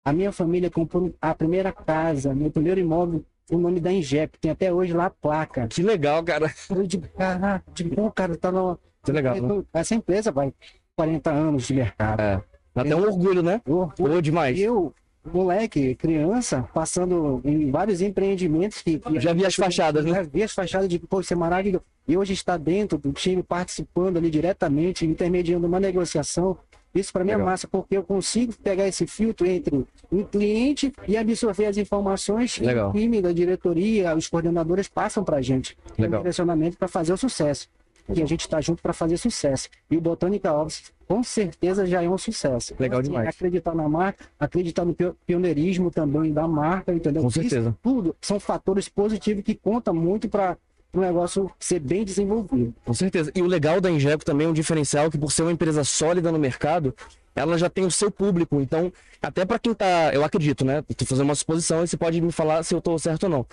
[0.04, 4.38] A minha família comprou a primeira casa, meu primeiro imóvel, o nome da Ingep.
[4.38, 5.66] Tem até hoje lá a placa.
[5.66, 6.52] Que legal, cara.
[6.70, 8.78] Eu digo, caraca, bom, cara, tá no...
[9.02, 9.64] Que legal, né?
[9.72, 10.54] Essa empresa vai
[10.94, 12.20] 40 anos de mercado.
[12.20, 12.42] É.
[12.72, 13.60] Dá até um orgulho, né?
[13.66, 14.22] Orgulho.
[14.22, 14.58] demais.
[14.60, 14.94] Eu,
[15.32, 18.98] moleque, criança, passando em vários empreendimentos que...
[18.98, 20.12] que- Já vi as fachadas, né?
[20.12, 21.84] Já vi as fachadas de, pô, isso é maravilhoso.
[22.06, 26.56] E hoje está dentro do time, participando ali diretamente, intermediando uma negociação.
[26.94, 27.50] Isso para mim é Legal.
[27.50, 32.64] massa, porque eu consigo pegar esse filtro entre o cliente e absorver as informações que
[32.64, 32.90] Legal.
[32.90, 35.76] o time da diretoria, os coordenadores passam para a gente.
[35.98, 36.20] Legal.
[36.20, 37.68] Um direcionamento para fazer o sucesso.
[38.08, 39.68] E a gente está junto para fazer sucesso.
[39.90, 42.74] E o Botânica Office, com certeza, já é um sucesso.
[42.78, 43.28] Legal Assim, demais.
[43.28, 47.22] Acreditar na marca, acreditar no pio- pioneirismo também da marca, entendeu?
[47.22, 47.74] Com Isso certeza.
[47.82, 50.56] tudo são fatores positivos que contam muito para
[50.92, 52.74] o negócio ser bem desenvolvido.
[52.84, 53.32] Com certeza.
[53.34, 56.30] E o legal da Injeco também é um diferencial que, por ser uma empresa sólida
[56.30, 56.94] no mercado,
[57.34, 58.60] ela já tem o seu público.
[58.60, 60.12] Então, até para quem tá.
[60.12, 60.82] Eu acredito, né?
[60.96, 63.46] Tô fazendo uma suposição e você pode me falar se eu tô certo ou não.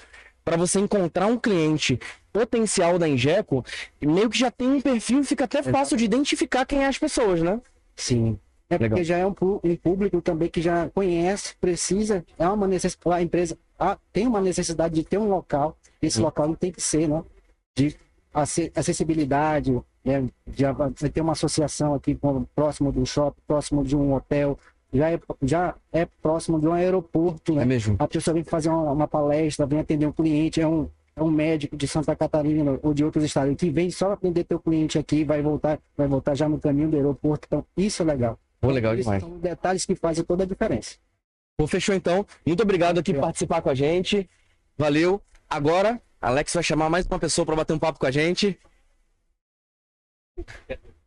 [0.44, 2.00] Para você encontrar um cliente
[2.32, 3.64] potencial da Injeco,
[4.02, 6.98] meio que já tem um perfil e fica até fácil de identificar quem é as
[6.98, 7.60] pessoas, né?
[7.96, 8.38] Sim.
[8.70, 8.90] É Legal.
[8.90, 13.22] porque já é um, um público também que já conhece, precisa, é uma necessidade, a
[13.22, 16.24] empresa ah, tem uma necessidade de ter um local, esse Hum.
[16.24, 17.22] local não tem que ser, né?
[17.76, 17.96] De
[18.34, 19.74] ace- acessibilidade,
[20.06, 20.26] né?
[20.56, 24.58] já vai ter uma associação aqui com- próximo do shopping, próximo de um hotel,
[24.94, 27.64] já é, já é próximo de um aeroporto, né?
[27.64, 27.98] É mesmo.
[28.00, 30.88] A pessoa vem fazer uma, uma palestra, vem atender um cliente, é um,
[31.22, 34.60] é um médico de Santa Catarina ou de outros estados que vem só atender teu
[34.60, 37.46] cliente aqui e vai voltar, vai voltar já no caminho do aeroporto.
[37.48, 38.40] Então, isso é legal.
[38.60, 39.24] Pô, legal Isso demais.
[39.24, 40.98] são detalhes que fazem toda a diferença.
[41.58, 42.26] Pô, fechou então.
[42.46, 44.30] Muito obrigado aqui por participar com a gente.
[44.78, 45.22] Valeu.
[45.50, 48.60] Agora, Alex vai chamar mais uma pessoa para bater um papo com a gente.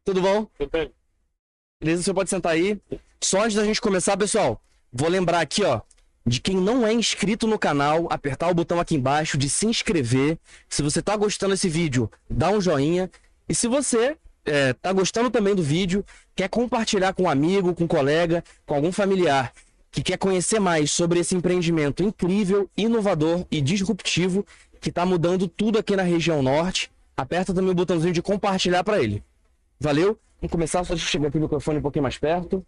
[0.05, 0.45] Tudo bom?
[0.59, 0.93] Tudo bem?
[1.81, 2.81] Beleza, você pode sentar aí.
[3.21, 4.61] Só antes da gente começar, pessoal,
[4.93, 5.81] vou lembrar aqui, ó,
[6.27, 10.39] de quem não é inscrito no canal, apertar o botão aqui embaixo de se inscrever.
[10.69, 13.11] Se você tá gostando desse vídeo, dá um joinha.
[13.49, 17.85] E se você é, tá gostando também do vídeo, quer compartilhar com um amigo, com
[17.85, 19.53] um colega, com algum familiar
[19.91, 24.45] que quer conhecer mais sobre esse empreendimento incrível, inovador e disruptivo
[24.81, 29.01] que está mudando tudo aqui na região norte, aperta também o botãozinho de compartilhar para
[29.01, 29.23] ele.
[29.79, 30.19] Valeu?
[30.41, 32.67] Vamos começar, só eu chegar aqui o microfone um pouquinho mais perto.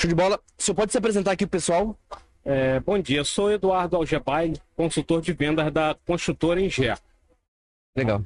[0.00, 0.40] Show de bola.
[0.58, 1.96] O senhor pode se apresentar aqui pro pessoal?
[2.44, 6.96] É, bom dia, sou Eduardo Algebaile, consultor de vendas da construtora Ingé.
[7.96, 8.24] Legal.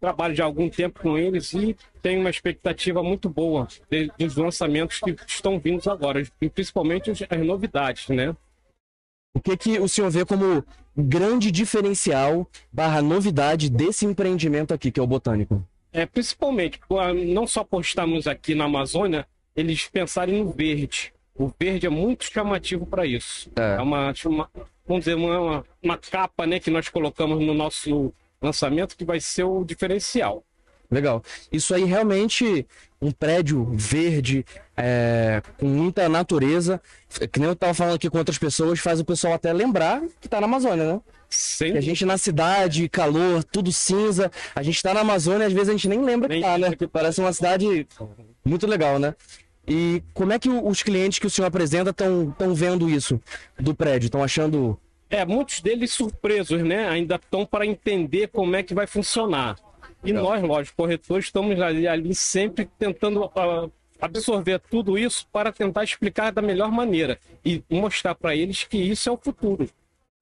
[0.00, 4.36] Trabalho já há algum tempo com eles e tenho uma expectativa muito boa de- dos
[4.36, 8.36] lançamentos que estão vindo agora, e principalmente as novidades, né?
[9.34, 10.64] O que, que o senhor vê como
[10.96, 15.66] grande diferencial barra novidade desse empreendimento aqui, que é o Botânico?
[15.92, 16.80] É, principalmente,
[17.32, 21.12] não só por estarmos aqui na Amazônia, eles pensarem no verde.
[21.36, 23.50] O verde é muito chamativo para isso.
[23.56, 23.80] É.
[23.80, 24.50] uma, uma-
[24.86, 29.44] vamos dizer, uma, uma, capa né, que nós colocamos no nosso lançamento que vai ser
[29.44, 30.44] o diferencial.
[30.90, 31.22] Legal.
[31.50, 32.66] Isso aí realmente
[33.00, 34.44] um prédio verde,
[34.76, 36.80] é, com muita natureza,
[37.32, 40.28] que nem eu tava falando aqui com outras pessoas, faz o pessoal até lembrar que
[40.28, 41.00] tá na Amazônia, né?
[41.28, 45.52] Sem Que a gente na cidade, calor, tudo cinza, a gente tá na Amazônia, às
[45.52, 46.56] vezes a gente nem lembra que Nem tá, né?
[46.58, 47.86] lembra que- Parece uma cidade
[48.44, 49.14] muito legal, né?
[49.66, 53.20] E como é que os clientes que o senhor apresenta estão tão vendo isso
[53.58, 54.06] do prédio?
[54.06, 56.88] Estão achando É, muitos deles surpresos, né?
[56.88, 59.56] Ainda estão para entender como é que vai funcionar.
[60.02, 60.24] E Legal.
[60.24, 66.30] nós, lógico, corretores, estamos ali, ali sempre tentando ah, absorver tudo isso para tentar explicar
[66.30, 69.66] da melhor maneira e mostrar para eles que isso é o futuro.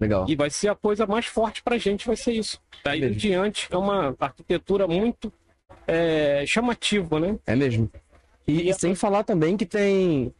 [0.00, 0.24] legal?
[0.28, 2.60] E vai ser a coisa mais forte para a gente, vai ser isso.
[2.84, 3.16] Daí em Mesmo.
[3.16, 5.32] diante é uma arquitetura muito
[5.86, 7.36] é, chamativa, né?
[7.44, 7.90] É mesmo.
[8.46, 10.32] E, e sem falar também que tem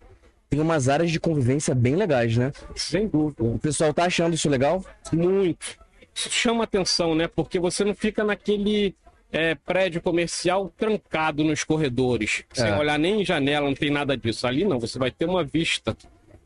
[0.49, 2.53] tem umas áreas de convivência bem legais, né?
[2.77, 3.43] Sem dúvida.
[3.43, 4.85] O pessoal tá achando isso legal?
[5.11, 5.79] Muito.
[6.15, 7.27] Isso chama atenção, né?
[7.27, 8.95] Porque você não fica naquele
[9.33, 12.77] é, prédio comercial trancado nos corredores, sem É.
[12.77, 14.47] olhar nem em janela, não tem nada disso.
[14.47, 15.97] Ali não, você vai ter uma vista.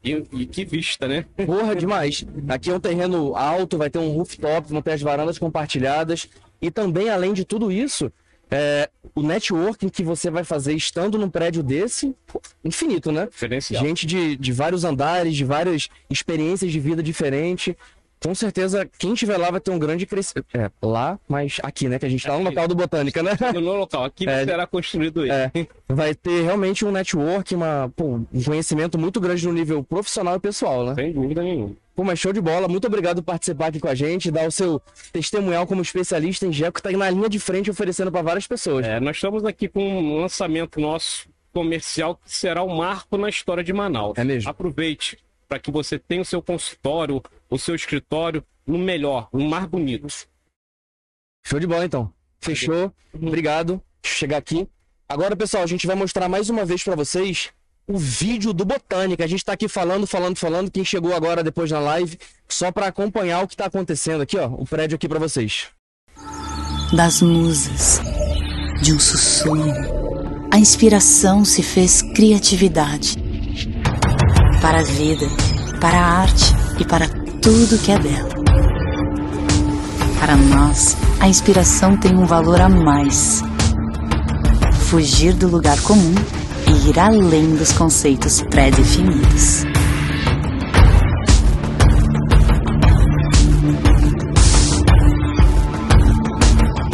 [0.04, 1.26] E, e que vista, né?
[1.44, 2.24] Porra, demais.
[2.48, 6.28] Aqui é um terreno alto, vai ter um rooftop, vão ter as varandas compartilhadas.
[6.62, 8.12] E também, além de tudo isso,
[8.50, 13.26] é, o networking que você vai fazer estando num prédio desse, pô, infinito, né?
[13.26, 13.82] Diferencial.
[13.82, 17.74] Gente de, de vários andares, de várias experiências de vida diferentes.
[18.18, 20.46] Com certeza, quem estiver lá vai ter um grande crescimento.
[20.54, 21.98] É, lá, mas aqui, né?
[21.98, 23.32] Que a gente tá no local do Botânica, né?
[23.52, 24.44] No local, aqui É.
[24.44, 25.34] será construído isso.
[25.34, 25.50] É,
[25.88, 30.40] vai ter realmente um network, uma, pô, um conhecimento muito grande no nível profissional e
[30.40, 30.94] pessoal, né?
[30.94, 31.76] Sem dúvida nenhuma.
[31.96, 32.68] Pô, mas show de bola.
[32.68, 36.52] Muito obrigado por participar aqui com a gente, dar o seu testemunhal como especialista em
[36.52, 38.84] GECO, que tá aí na linha de frente oferecendo para várias pessoas.
[38.84, 43.64] É, nós estamos aqui com um lançamento nosso comercial que será um marco na história
[43.64, 44.12] de Manaus.
[44.18, 44.50] É mesmo?
[44.50, 45.18] Aproveite
[45.48, 50.06] para que você tenha o seu consultório, o seu escritório no melhor, no mais bonito.
[51.46, 52.12] Show de bola, então.
[52.40, 52.92] Fechou.
[53.14, 53.80] Obrigado.
[54.02, 54.68] Deixa eu chegar aqui.
[55.08, 57.54] Agora, pessoal, a gente vai mostrar mais uma vez para vocês
[57.86, 59.24] o vídeo do Botânica.
[59.24, 60.70] A gente tá aqui falando, falando, falando.
[60.70, 62.18] Quem chegou agora depois na live,
[62.48, 64.46] só para acompanhar o que tá acontecendo aqui, ó.
[64.46, 65.66] O prédio aqui para vocês.
[66.92, 68.00] das musas,
[68.82, 69.72] de um sussurro.
[70.52, 73.16] A inspiração se fez criatividade.
[74.60, 75.26] Para a vida,
[75.80, 77.08] para a arte e para
[77.42, 78.30] tudo que é belo.
[80.18, 83.42] Para nós, a inspiração tem um valor a mais.
[84.88, 86.14] Fugir do lugar comum
[86.68, 89.64] e ir além dos conceitos pré-definidos.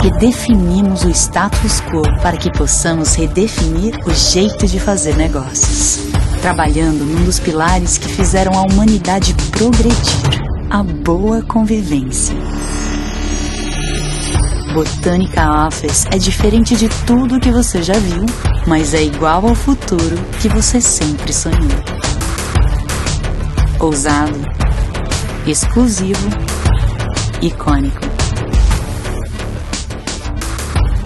[0.02, 6.00] Redefinimos o status quo para que possamos redefinir o jeito de fazer negócios.
[6.40, 12.34] Trabalhando num dos pilares que fizeram a humanidade progredir a boa convivência.
[14.72, 18.24] Botânica Office é diferente de tudo que você já viu,
[18.66, 21.58] mas é igual ao futuro que você sempre sonhou.
[23.78, 24.40] Ousado,
[25.46, 26.26] exclusivo,
[27.42, 28.00] icônico.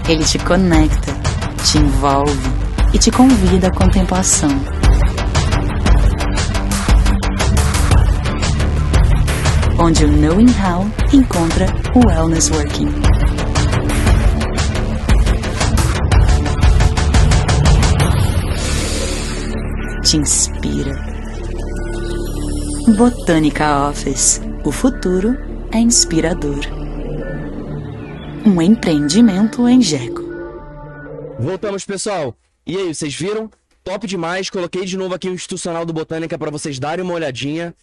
[0.07, 1.13] Ele te conecta,
[1.65, 2.49] te envolve
[2.93, 4.49] e te convida à contemplação.
[9.77, 13.06] Onde o Knowing How encontra o Wellness Working.
[20.09, 20.93] Te inspira.
[22.95, 24.39] Botânica Office.
[24.63, 25.35] O futuro
[25.69, 26.61] é inspirador.
[28.45, 30.21] Um empreendimento em Jeco.
[31.37, 32.33] Voltamos, pessoal.
[32.65, 33.51] E aí, vocês viram?
[33.83, 34.49] Top demais.
[34.49, 37.75] Coloquei de novo aqui o institucional do Botânica para vocês darem uma olhadinha.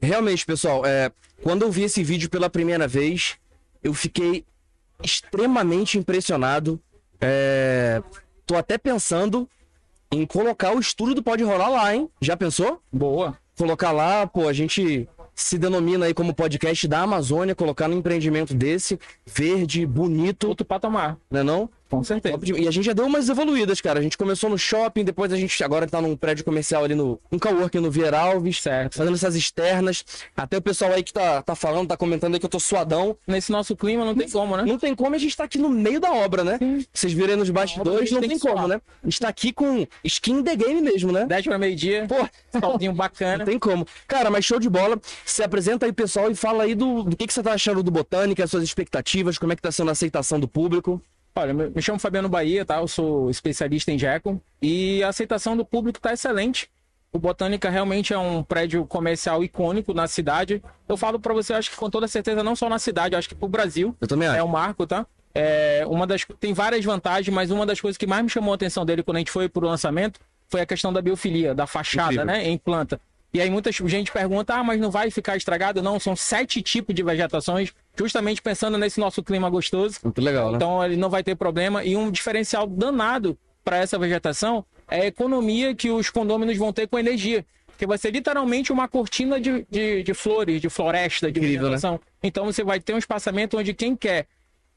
[0.00, 1.12] Realmente, pessoal, é,
[1.42, 3.36] quando eu vi esse vídeo pela primeira vez,
[3.84, 4.46] eu fiquei
[5.04, 6.80] extremamente impressionado.
[7.20, 8.02] É,
[8.46, 9.46] tô até pensando
[10.10, 12.08] em colocar o estudo do Pode Rolar lá, hein?
[12.20, 12.80] Já pensou?
[12.92, 13.36] Boa.
[13.58, 18.54] Colocar lá, pô, a gente se denomina aí como podcast da Amazônia, colocar num empreendimento
[18.54, 20.48] desse, verde, bonito.
[20.48, 21.18] Outro patamar.
[21.30, 21.70] Não é não?
[21.88, 22.36] Com certeza.
[22.56, 24.00] E a gente já deu umas evoluídas, cara.
[24.00, 27.20] A gente começou no shopping, depois a gente agora tá num prédio comercial ali no
[27.30, 28.96] um coworking no Vieira Alves, Certo.
[28.96, 30.04] fazendo essas externas.
[30.36, 33.16] Até o pessoal aí que tá, tá falando, tá comentando aí que eu tô suadão.
[33.26, 34.64] Nesse nosso clima não tem como, né?
[34.64, 36.58] Não tem como, a gente tá aqui no meio da obra, né?
[36.92, 38.68] Vocês viram aí nos bastidores, não tem tem como, suar.
[38.68, 38.80] né?
[39.02, 41.26] A gente tá aqui com skin the game mesmo, né?
[41.26, 42.06] 10 para meio-dia.
[42.08, 43.38] Pô, Soldinho bacana.
[43.38, 43.86] não tem como.
[44.08, 45.00] Cara, mas show de bola.
[45.24, 47.90] Se apresenta aí, pessoal, e fala aí do, do que, que você tá achando do
[47.90, 51.00] Botânica, as suas expectativas, como é que tá sendo a aceitação do público.
[51.36, 52.78] Olha, me chamo Fabiano Bahia, tá?
[52.78, 56.70] Eu sou especialista em Jeco e a aceitação do público tá excelente.
[57.12, 60.62] O Botânica realmente é um prédio comercial icônico na cidade.
[60.88, 63.34] Eu falo para você, acho que com toda certeza, não só na cidade, acho que
[63.34, 63.94] pro Brasil.
[64.00, 64.38] Eu também acho.
[64.38, 65.06] É um marco, tá?
[65.34, 68.54] É uma das tem várias vantagens, mas uma das coisas que mais me chamou a
[68.54, 70.18] atenção dele quando a gente foi pro lançamento
[70.48, 72.26] foi a questão da biofilia, da fachada, Incrível.
[72.26, 72.98] né, em planta.
[73.34, 76.94] E aí muita gente pergunta: "Ah, mas não vai ficar estragado?" Não, são sete tipos
[76.94, 79.98] de vegetações, justamente pensando nesse nosso clima gostoso.
[80.02, 80.56] Muito legal, né?
[80.56, 81.84] Então ele não vai ter problema.
[81.84, 86.86] E um diferencial danado para essa vegetação é a economia que os condôminos vão ter
[86.86, 87.44] com energia.
[87.66, 91.68] Porque vai ser literalmente uma cortina de, de, de flores, de floresta, de Incrível, né?
[91.70, 92.00] vegetação.
[92.22, 94.26] Então você vai ter um espaçamento onde quem quer,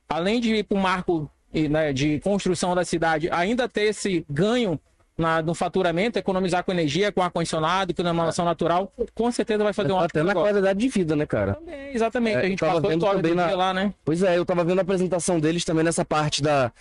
[0.07, 4.25] além de ir para o marco e, né, de construção da cidade, ainda ter esse
[4.29, 4.79] ganho
[5.19, 9.89] na- no faturamento, economizar com energia, com ar-condicionado, com iluminação natural, com certeza vai fazer
[9.91, 10.49] um Tá ótimo até na negócio.
[10.49, 11.55] qualidade de vida, né, cara?
[11.55, 12.37] Também, Exatamente.
[12.37, 13.93] É, a gente passou vendo também na- lá, né?
[14.05, 16.71] Pois é, eu tava vendo a apresentação deles também nessa parte da,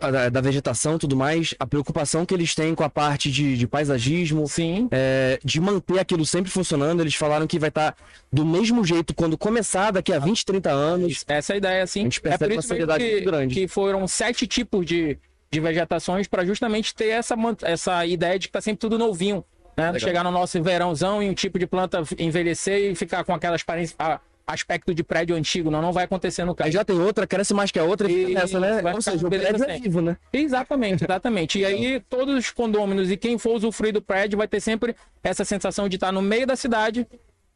[0.00, 3.56] da, da vegetação e tudo mais, a preocupação que eles têm com a parte de,
[3.56, 4.88] de paisagismo, Sim.
[4.90, 7.00] é, de manter aquilo sempre funcionando.
[7.02, 7.94] Eles falaram que vai estar
[8.32, 11.24] do mesmo jeito quando começar, daqui a 20, 30 anos.
[11.28, 12.00] Essa é a ideia, sim.
[12.00, 13.54] A gente é percebe por uma seriedade que, muito grande.
[13.54, 15.18] que foram sete tipos de,
[15.50, 19.44] de vegetações para justamente ter essa, essa ideia de que tá sempre tudo novinho.
[19.76, 19.86] Né?
[19.92, 20.00] Legal.
[20.00, 23.94] Chegar no nosso verãozão e um tipo de planta envelhecer e ficar com aquelas aparência-
[23.98, 25.70] a- aspecto de prédio antigo.
[25.70, 26.68] Não, não vai acontecer no caso.
[26.68, 28.80] Aí já tem outra, cresce mais que a outra e nessa, né?
[28.94, 30.16] Ou seja, o prédio é vivo, né?
[30.32, 31.58] Exatamente, exatamente.
[31.58, 35.44] E aí, todos os condôminos e quem for usufruir do prédio vai ter sempre essa
[35.44, 37.06] sensação de estar no meio da cidade,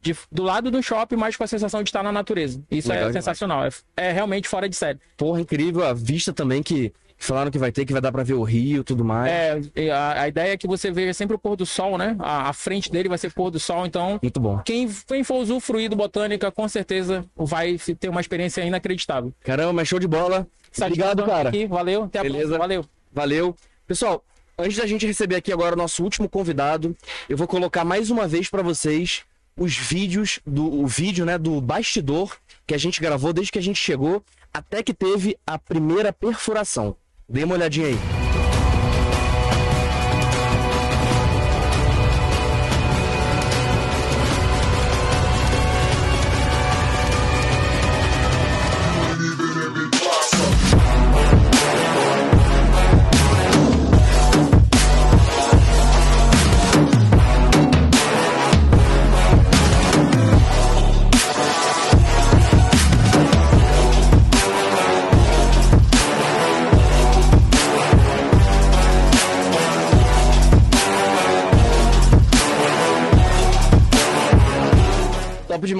[0.01, 2.61] de- do lado do shopping, mas com a sensação de estar na natureza.
[2.69, 3.63] Isso Legal é sensacional.
[3.65, 4.99] É, é realmente fora de série.
[5.17, 5.85] Porra, incrível.
[5.85, 6.91] A vista também que
[7.25, 9.71] falaram que vai ter, que vai dar pra ver o rio e tudo mais.
[9.75, 12.15] É, a, a ideia é que você veja sempre o pôr do sol, né?
[12.19, 14.19] A, a frente dele vai ser pôr do sol, então.
[14.21, 14.59] Muito bom.
[14.59, 19.33] Quem, quem for usufruir do Botânica, com certeza vai ter uma experiência inacreditável.
[19.41, 20.47] Caramba, mas show de bola.
[20.77, 21.49] Obrigado, cara.
[21.49, 22.55] Aqui, valeu, até a Beleza.
[22.55, 22.59] próxima.
[22.59, 22.85] Valeu.
[23.13, 23.55] Valeu.
[23.85, 24.23] Pessoal,
[24.57, 26.95] antes da gente receber aqui agora o nosso último convidado,
[27.27, 29.23] eu vou colocar mais uma vez pra vocês
[29.57, 33.61] os vídeos do o vídeo, né, do bastidor que a gente gravou desde que a
[33.61, 36.95] gente chegou até que teve a primeira perfuração.
[37.31, 38.20] Dê uma olhadinha aí.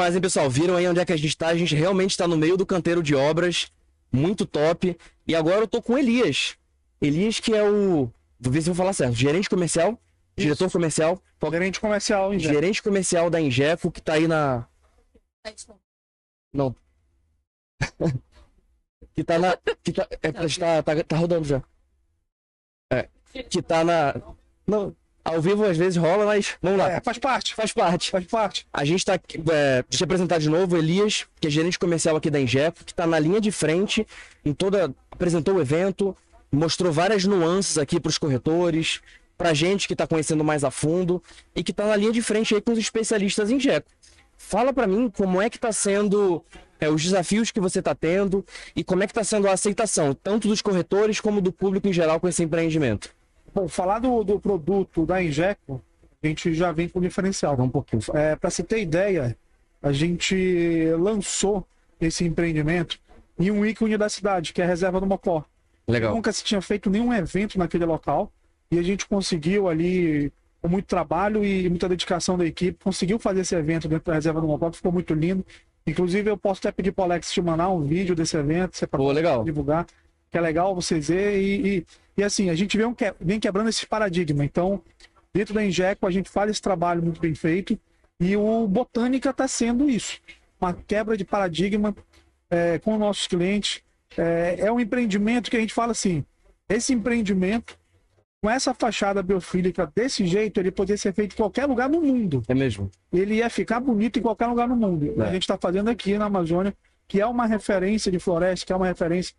[0.02, 0.50] Demais, hein, pessoal?
[0.50, 1.48] Viram aí onde é que a gente tá?
[1.48, 3.72] A gente realmente tá no meio do canteiro de obras.
[4.12, 4.98] Muito top.
[5.28, 6.58] E agora eu tô com Elias.
[7.00, 8.12] Elias, que é o.
[8.40, 9.14] Vou ver se eu vou falar certo.
[9.14, 10.00] Gerente comercial?
[10.36, 11.22] Diretor comercial?
[11.52, 12.54] Gerente comercial, Injeco.
[12.54, 14.68] Gerente comercial da Injeco, que tá aí na.
[16.52, 16.76] Não.
[19.14, 19.58] que tá na.
[19.84, 21.62] Que tá, é, tá, tá, tá rodando já.
[22.92, 23.08] É.
[23.50, 24.16] Que tá na.
[24.66, 24.96] Não.
[25.24, 26.92] Ao vivo às vezes rola, mas vamos lá.
[26.92, 27.54] É, faz parte.
[27.54, 28.12] Faz parte.
[28.12, 28.68] Faz parte.
[28.74, 31.78] A gente tá aqui, é, deixa eu apresentar de novo o Elias, que é gerente
[31.78, 34.06] comercial aqui da Injeco, que tá na linha de frente,
[34.44, 34.94] em toda.
[35.12, 36.16] apresentou o evento,
[36.52, 39.00] mostrou várias nuances aqui pros corretores,
[39.38, 41.22] pra gente que tá conhecendo mais a fundo
[41.56, 43.90] e que tá na linha de frente aí com os especialistas em Injeco.
[44.38, 46.44] Fala pra mim como é que tá sendo
[46.80, 48.44] é, os desafios que você tá tendo
[48.76, 51.94] e como é que tá sendo a aceitação, tanto dos corretores como do público em
[51.94, 53.16] geral com esse empreendimento.
[53.54, 55.82] Bom, falar do, do produto da Injeco,
[56.24, 57.60] a gente já vem com diferencial.
[57.60, 58.02] Um pouquinho.
[58.14, 59.38] É, Para se ter ideia,
[59.82, 61.66] a gente lançou
[62.00, 63.00] esse empreendimento
[63.40, 65.44] em um ícone da cidade, que é a Reserva do Mocó.
[65.88, 66.14] Legal.
[66.14, 68.32] Nunca se tinha feito nenhum evento naquele local
[68.70, 70.32] e a gente conseguiu ali,
[70.62, 74.40] com muito trabalho e muita dedicação da equipe, conseguiu fazer esse evento dentro da Reserva
[74.40, 75.46] do Mocó, que ficou muito lindo.
[75.86, 78.88] Inclusive, eu posso até pedir para o Alex te mandar um vídeo desse evento, você
[79.14, 79.44] legal.
[79.44, 79.86] divulgar,
[80.30, 81.42] que é legal vocês verem.
[81.42, 81.86] E, e,
[82.18, 84.44] e assim, a gente vem, vem quebrando esse paradigma.
[84.44, 84.82] Então,
[85.34, 87.80] dentro da Injeco, a gente faz esse trabalho muito bem feito
[88.20, 90.20] e o Botânica está sendo isso.
[90.60, 91.96] Uma quebra de paradigma
[92.50, 93.82] é, com nossos clientes.
[94.18, 96.24] É, é um empreendimento que a gente fala assim,
[96.70, 97.80] esse empreendimento,
[98.42, 102.44] com essa fachada biofílica desse jeito, ele poderia ser feito em qualquer lugar no mundo.
[102.48, 102.92] É mesmo?
[103.12, 105.14] Ele ia ficar bonito em qualquer lugar no mundo.
[105.22, 105.28] É.
[105.28, 106.74] A gente está fazendo aqui na Amazônia,
[107.08, 109.34] que é uma referência de floresta, que é uma referência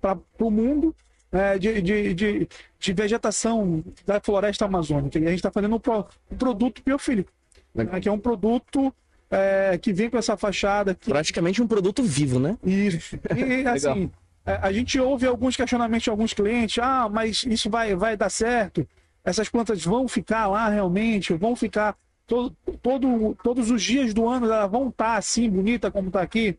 [0.00, 0.94] para o mundo
[1.32, 5.18] é, de, de, de, de vegetação da floresta amazônica.
[5.18, 7.32] E a gente está fazendo um, pro- um produto biofílico,
[7.74, 8.94] né, que é um produto
[9.30, 10.94] é, que vem com essa fachada.
[10.94, 11.10] Que...
[11.10, 12.58] Praticamente um produto vivo, né?
[12.62, 13.18] Isso.
[13.34, 14.10] E assim,
[14.44, 18.30] é, a gente ouve alguns questionamentos de alguns clientes: ah, mas isso vai, vai dar
[18.30, 18.86] certo?
[19.24, 21.32] Essas plantas vão ficar lá realmente?
[21.32, 24.46] Vão ficar todo, todo, todos os dias do ano?
[24.46, 26.58] Elas vão estar assim, bonita como está aqui?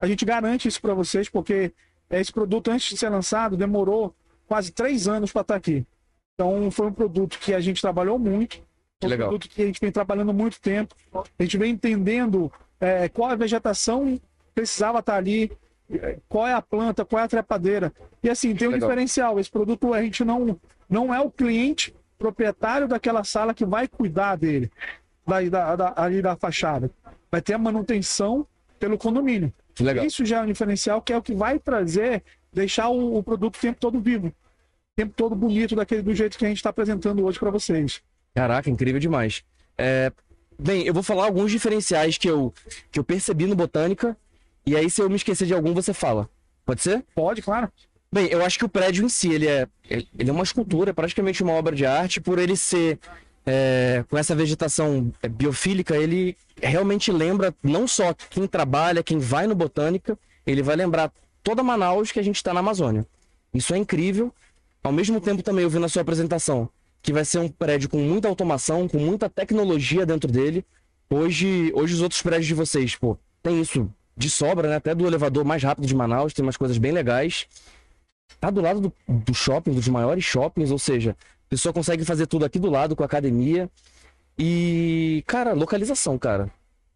[0.00, 1.72] A gente garante isso para vocês, porque
[2.18, 4.14] esse produto, antes de ser lançado, demorou
[4.46, 5.86] quase três anos para estar aqui.
[6.34, 8.60] Então, foi um produto que a gente trabalhou muito.
[9.02, 9.28] Um legal.
[9.28, 10.94] produto que a gente vem trabalhando muito tempo.
[11.14, 14.20] A gente vem entendendo é, qual a vegetação
[14.54, 15.52] precisava estar ali,
[15.90, 17.92] é, qual é a planta, qual é a trepadeira.
[18.22, 18.88] E assim, tem um Legal.
[18.88, 19.38] diferencial.
[19.38, 20.58] Esse produto a gente não,
[20.88, 24.70] não é o cliente proprietário daquela sala que vai cuidar dele,
[25.26, 26.90] da, da, da- ali da fachada.
[27.30, 28.46] Vai ter a manutenção
[28.78, 29.52] pelo condomínio.
[29.78, 30.04] Legal.
[30.04, 33.56] Isso já é um diferencial que é o que vai trazer, deixar o, o produto
[33.56, 34.28] o tempo todo vivo.
[34.28, 34.32] O
[34.96, 38.02] tempo todo bonito, daquele, do jeito que a gente está apresentando hoje para vocês.
[38.34, 39.42] Caraca, incrível demais.
[39.78, 40.12] É,
[40.58, 42.52] bem, eu vou falar alguns diferenciais que eu,
[42.90, 44.16] que eu percebi no Botânica.
[44.66, 46.28] E aí, se eu me esquecer de algum, você fala.
[46.64, 47.04] Pode ser?
[47.14, 47.70] Pode, claro.
[48.12, 50.92] Bem, eu acho que o prédio em si, ele é, ele é uma escultura, é
[50.92, 52.98] praticamente uma obra de arte, por ele ser
[53.52, 59.48] é, com essa vegetação é, biofílica, ele realmente lembra não só quem trabalha, quem vai
[59.48, 63.04] no Botânica, ele vai lembrar toda Manaus que a gente está na Amazônia.
[63.52, 64.32] Isso é incrível.
[64.84, 66.68] Ao mesmo tempo também eu vi na sua apresentação
[67.02, 70.64] que vai ser um prédio com muita automação, com muita tecnologia dentro dele.
[71.08, 74.76] Hoje, hoje os outros prédios de vocês, pô, tem isso de sobra, né?
[74.76, 77.46] Até do elevador mais rápido de Manaus, tem umas coisas bem legais.
[78.38, 81.16] Tá do lado do, do shopping, dos maiores shoppings, ou seja,
[81.50, 83.68] pessoa consegue fazer tudo aqui do lado com a academia.
[84.38, 86.50] E, cara, localização, cara.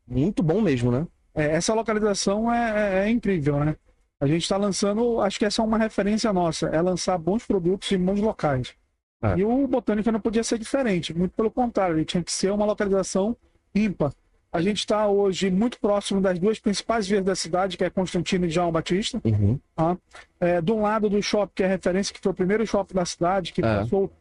[0.07, 1.07] Muito bom mesmo, né?
[1.34, 3.76] É, essa localização é, é, é incrível, né?
[4.20, 7.90] A gente está lançando, acho que essa é uma referência nossa, é lançar bons produtos
[7.92, 8.72] em bons locais.
[9.20, 9.38] É.
[9.38, 12.64] E o Botânica não podia ser diferente, muito pelo contrário, ele tinha que ser uma
[12.64, 13.36] localização
[13.74, 14.12] ímpar.
[14.52, 18.46] A gente está hoje muito próximo das duas principais vias da cidade, que é Constantino
[18.46, 19.20] e João Batista.
[19.24, 19.59] Uhum.
[19.74, 19.98] Tá?
[20.38, 23.05] É, de um lado do shopping, que é referência, que foi o primeiro shopping da
[23.05, 23.80] cidade, que É.
[23.80, 24.12] passou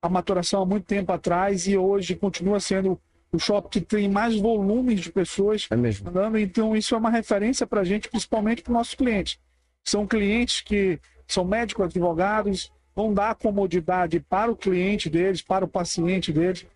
[0.00, 2.98] a maturação há muito tempo atrás e hoje continua sendo
[3.32, 6.08] o shopping que tem mais volumes de pessoas É mesmo.
[6.08, 6.38] andando.
[6.38, 9.38] Então, isso é uma referência para a gente, principalmente para os nossos clientes.
[9.84, 15.68] São clientes que são médicos, advogados, vão dar comodidade para o cliente deles, para o
[15.68, 16.66] paciente deles,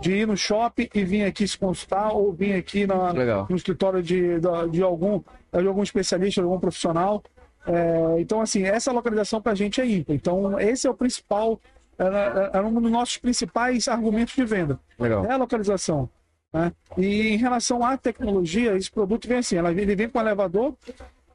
[0.00, 3.12] de ir no shopping e vir aqui se consultar ou vir aqui na-
[3.48, 4.38] no escritório de,
[4.70, 5.20] de, algum,
[5.52, 7.22] de algum especialista, de algum profissional.
[7.66, 10.14] É, então, assim, essa localização para a gente é ímpar.
[10.14, 11.60] Então, esse é o principal,
[11.98, 14.78] era, era um dos nossos principais argumentos de venda.
[14.98, 15.24] Legal.
[15.26, 16.08] É a localização.
[16.52, 16.70] né?
[16.98, 20.74] E em relação à tecnologia, esse produto vem assim, ela- ele vem com um elevador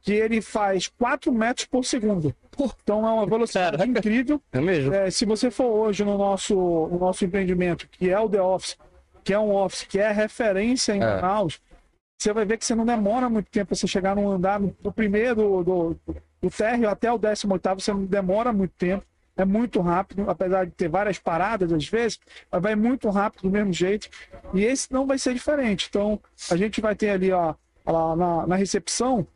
[0.00, 2.32] que ele faz 4 metros por segundo.
[2.82, 4.40] Então é uma velocidade incrível.
[4.52, 4.94] É mesmo?
[4.94, 8.76] É, se você for hoje no nosso, no nosso empreendimento, que é o The Office,
[9.24, 11.06] que é um office que é referência em É.
[11.20, 11.60] Manaus,
[12.16, 14.74] você vai ver que você não demora muito tempo para você chegar num andar, no-
[14.80, 15.96] do primeiro, do, do,
[16.42, 19.04] do térreo até o 18 você não demora muito tempo.
[19.38, 22.18] É muito rápido, apesar de ter várias paradas às vezes,
[22.50, 24.08] mas vai muito rápido do mesmo jeito.
[24.52, 25.86] E esse não vai ser diferente.
[25.88, 26.20] Então,
[26.50, 27.54] a gente vai ter ali, ó,
[28.16, 29.26] na, na recepção,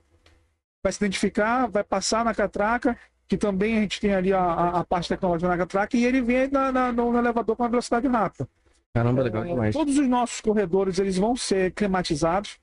[0.83, 2.99] vai se identificar, vai passar na catraca,
[3.29, 6.21] que também a gente tem ali a, a, a parte tecnológica na catraca, e ele
[6.21, 8.49] vem na, na- no elevador com uma velocidade rápida.
[8.95, 9.73] Caramba, legal É, demais.
[9.75, 12.59] Todos os nossos corredores eles vão ser climatizados.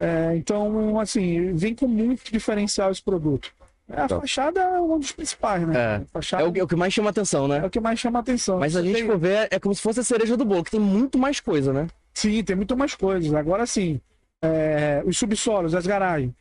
[0.00, 3.52] É, então, assim, vem com muito diferencial esse produto.
[3.90, 4.20] É, A Legal.
[4.20, 5.74] fachada é um dos principais, né?
[5.76, 5.96] É.
[6.40, 7.58] É o, que- é o que mais chama atenção, né?
[7.58, 8.58] é o que mais chama atenção.
[8.58, 10.70] Mas a gente tem- for ver, é como se fosse a cereja do bolo, que
[10.70, 11.86] tem muito mais coisa, né?
[12.12, 13.32] Sim, tem muito mais coisas.
[13.32, 13.98] Agora sim,
[14.42, 16.32] é, os subsolos, as garagens.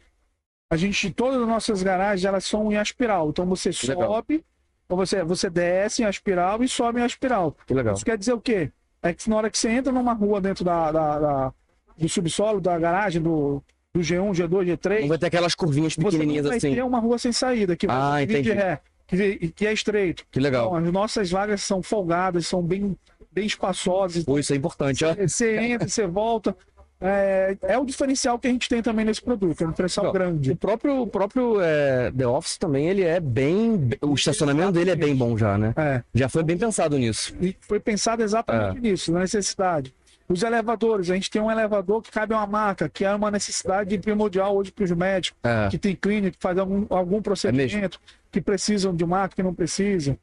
[0.69, 3.29] A gente, todas as nossas garagens, elas são em aspiral.
[3.29, 4.09] Então você legal.
[4.09, 4.43] sobe,
[4.89, 7.55] ou você, você desce em aspiral e sobe em aspiral.
[7.65, 7.93] Que legal.
[7.93, 8.69] Isso quer dizer o quê?
[9.01, 11.53] É que na hora que você entra numa rua dentro da, da- da-
[11.97, 13.63] do subsolo, da garagem, do,
[13.97, 16.75] do G1, G2, G3, Não vai ter aquelas curvinhas você pequenininhas vai assim.
[16.75, 18.63] ter uma rua sem saída, que Ah, vai vir de entendi.
[18.63, 20.23] ré, que, que é estreito.
[20.31, 20.67] Que legal.
[20.67, 22.95] Então, as nossas vagas são folgadas, são bem,
[23.31, 24.23] bem espaçosas.
[24.23, 25.15] Pô, isso é importante, ó.
[25.15, 26.55] Você entra, você volta.
[26.99, 30.51] É, é o diferencial que a gente tem também nesse produto, é um diferencial grande.
[30.51, 33.89] O próprio, o próprio é, The Office também, ele é bem.
[34.01, 35.73] O estacionamento dele é bem bom já, né?
[35.77, 37.35] É, Já foi bem pensado nisso.
[37.39, 39.93] e foi pensado exatamente nisso, na necessidade.
[40.29, 43.31] Os elevadores, a gente tem um elevador que cabe a uma maca, que é uma
[43.31, 45.69] necessidade primordial hoje para os médicos, É.
[45.69, 47.99] que tem clínica, que faz algum, algum procedimento,
[48.31, 50.17] que precisam de maca, que não precisam.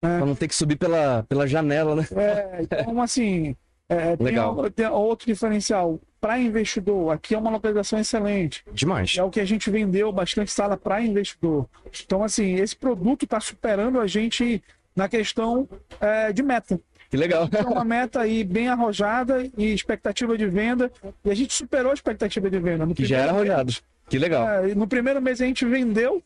[0.00, 2.06] Pra não ter que subir pela, pela janela, né?
[2.16, 3.54] É, então, assim,
[3.86, 4.70] é, tem, Legal.
[4.70, 6.00] tem outro diferencial.
[6.18, 8.64] Para investidor, aqui é uma localização excelente.
[8.72, 9.14] Demais.
[9.18, 11.66] É o que a gente vendeu bastante sala para investidor.
[12.02, 14.62] Então, assim, esse produto está superando a gente
[14.96, 15.68] na questão
[16.00, 16.80] é, de meta.
[17.10, 17.48] Que legal.
[17.52, 20.90] É uma meta aí bem arrojada e expectativa de venda.
[21.24, 22.86] E a gente superou a expectativa de venda.
[22.86, 23.72] No Que já era arrojado.
[24.08, 24.48] Que legal.
[24.48, 26.22] é, no primeiro mês a gente vendeu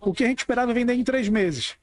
[0.00, 1.76] o que a gente esperava vender em três meses.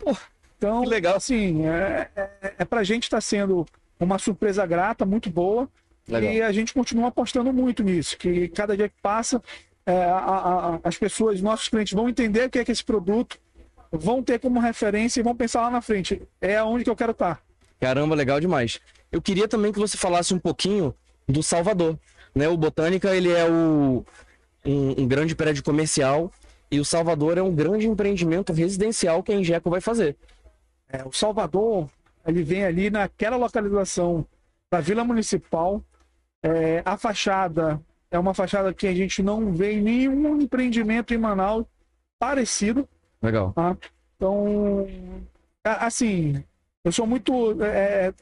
[0.58, 1.16] Então, que legal.
[1.16, 2.30] assim, é, é,
[2.60, 3.66] é pra gente estar sendo
[4.00, 5.68] uma surpresa grata, muito boa.
[6.08, 6.32] Legal.
[6.32, 9.42] E a gente continua apostando muito nisso, que cada dia que passa,
[9.86, 12.84] é, a- a- a- as pessoas, nossos clientes vão entender o que é que esse
[12.84, 13.40] produto,
[13.92, 17.12] vão ter como referência e vão pensar lá na frente, é onde que eu quero
[17.12, 17.42] estar.
[17.82, 18.80] Caramba, legal demais.
[19.12, 20.94] Eu queria também que você falasse um pouquinho
[21.28, 21.98] do Salvador.
[22.34, 22.48] Né?
[22.48, 24.06] O Botânica, ele é o,
[24.64, 26.32] um, um grande prédio comercial
[26.70, 30.16] e o Salvador é um grande empreendimento residencial que a Ingeco vai fazer.
[30.88, 31.90] É, o Salvador,
[32.26, 34.26] ele vem ali naquela localização
[34.72, 35.84] da Vila Municipal.
[36.44, 41.18] É, a fachada é uma fachada que a gente não vê em nenhum empreendimento em
[41.18, 41.66] Manaus
[42.20, 42.88] parecido.
[43.24, 43.54] Legal.
[43.54, 43.76] Tá?
[44.16, 44.88] Então,
[45.64, 46.44] assim,
[46.84, 48.14] eu sou muito é,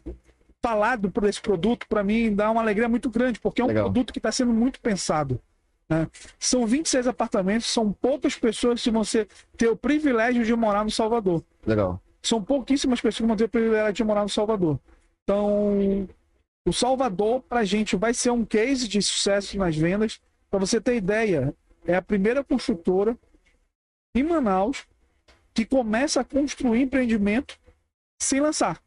[0.62, 3.86] falado por esse produto, para mim dá uma alegria muito grande, porque é um Legal.
[3.86, 5.40] produto que está sendo muito pensado.
[5.90, 6.08] Né?
[6.38, 10.92] São 26 apartamentos, são poucas pessoas que vão ser, ter o privilégio de morar no
[10.92, 11.44] Salvador.
[11.66, 12.02] Legal.
[12.22, 14.80] São pouquíssimas pessoas que vão ter o privilégio de morar no Salvador.
[15.24, 16.08] Então,
[16.68, 20.20] o Salvador, para a gente, vai ser um case de sucesso nas vendas.
[20.50, 21.54] Para você ter ideia,
[21.86, 23.18] é a primeira construtora
[24.16, 24.86] em Manaus
[25.54, 27.58] que começa a construir empreendimento
[28.22, 28.80] sem lançar.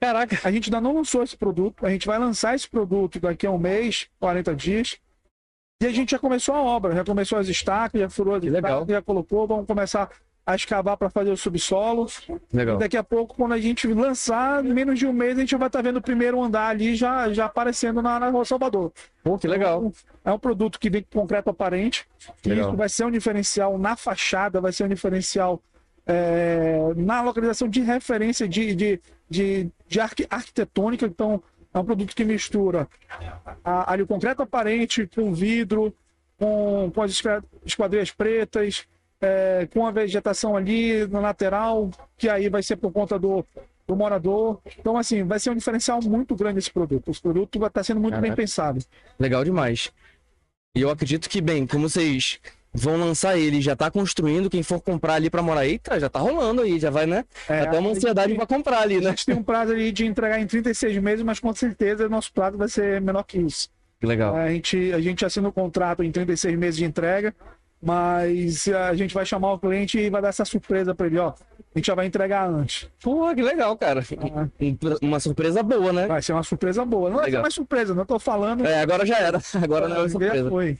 [0.00, 0.38] Caraca.
[0.44, 1.84] A gente ainda não lançou esse produto.
[1.84, 4.98] A gente vai lançar esse produto daqui a um mês, 40 dias.
[5.82, 8.86] E a gente já começou a obra, já começou as estacas, já furou as estacas,
[8.86, 10.10] já colocou, vamos começar
[10.46, 12.06] a escavar para fazer o subsolo.
[12.52, 12.76] Legal.
[12.76, 15.56] E daqui a pouco, quando a gente lançar, em menos de um mês, a gente
[15.56, 18.92] vai estar vendo o primeiro andar ali já, já aparecendo na, na Rua Salvador.
[19.22, 19.78] Pô, que legal.
[19.78, 19.92] Então,
[20.24, 22.06] é um produto que vem com concreto aparente.
[22.44, 25.62] E isso vai ser um diferencial na fachada, vai ser um diferencial
[26.06, 31.06] é, na localização de referência de, de, de, de arqui- arquitetônica.
[31.06, 31.42] Então,
[31.72, 32.88] é um produto que mistura
[33.64, 35.94] a- ali o concreto aparente com vidro,
[36.38, 38.86] com, com as esqua- esquadrias pretas,
[39.20, 43.44] é, com a vegetação ali na lateral, que aí vai ser por conta do,
[43.86, 44.58] do morador.
[44.78, 47.10] Então, assim, vai ser um diferencial muito grande esse produto.
[47.10, 48.36] Esse produto estar sendo muito bem Caraca.
[48.42, 48.80] pensado.
[49.18, 49.92] Legal demais.
[50.74, 52.40] E eu acredito que, bem, como vocês
[52.72, 56.18] vão lançar ele, já tá construindo, quem for comprar ali pra morar, eita, já tá
[56.20, 57.24] rolando aí, já vai, né?
[57.48, 59.10] É, Até uma a ansiedade pra comprar ali, A né?
[59.10, 62.56] gente tem um prazo ali de entregar em 36 meses, mas com certeza nosso prazo
[62.56, 63.68] vai ser menor que isso.
[64.00, 64.34] Que legal.
[64.36, 67.34] A gente, a gente assina o contrato em 36 meses de entrega,
[67.82, 71.30] mas a gente vai chamar o cliente e vai dar essa surpresa para ele, ó.
[71.74, 72.88] A gente já vai entregar antes.
[73.02, 74.02] Pô, que legal, cara.
[75.00, 76.06] Uma surpresa boa, né?
[76.06, 77.08] Vai ser uma surpresa boa.
[77.08, 77.42] Não vai ser Legal.
[77.42, 78.66] mais surpresa, não tô falando.
[78.66, 79.40] É, agora já era.
[79.62, 80.50] Agora não é surpresa.
[80.50, 80.78] foi.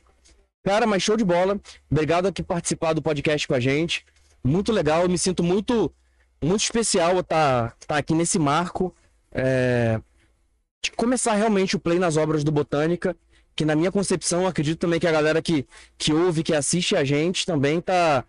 [0.63, 1.59] Cara, mas show de bola.
[1.91, 4.05] Obrigado aqui por participar do podcast com a gente.
[4.45, 5.03] Muito legal.
[5.03, 5.93] Eu me sinto muito,
[6.43, 8.95] muito especial estar tá, aqui nesse marco.
[9.33, 10.01] é,
[10.83, 13.17] de começar realmente o play nas obras do Botânica.
[13.57, 15.67] Que na minha concepção, acredito também que a galera que,
[15.99, 18.25] que ouve, que assiste a gente também tá,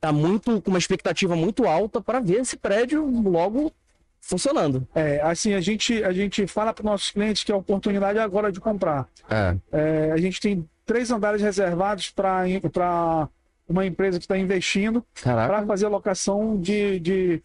[0.00, 3.72] tá muito com uma expectativa muito alta para ver esse prédio logo
[4.20, 4.86] funcionando.
[4.94, 8.50] É, assim, a gente, a gente fala para nossos clientes que a oportunidade é agora
[8.50, 9.06] de comprar.
[9.28, 9.56] É.
[9.70, 13.28] É, a gente tem três andares reservados para
[13.68, 15.04] uma empresa que está investindo
[15.46, 17.42] para fazer a locação de, de-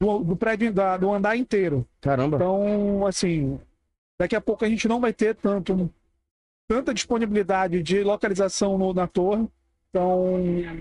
[0.00, 1.86] do, do prédio da- do andar inteiro.
[2.00, 2.36] Caramba.
[2.36, 3.58] Então, assim,
[4.18, 5.90] daqui a pouco a gente não vai ter tanto
[6.66, 9.46] tanta disponibilidade de localização no- na torre.
[9.90, 10.34] Então,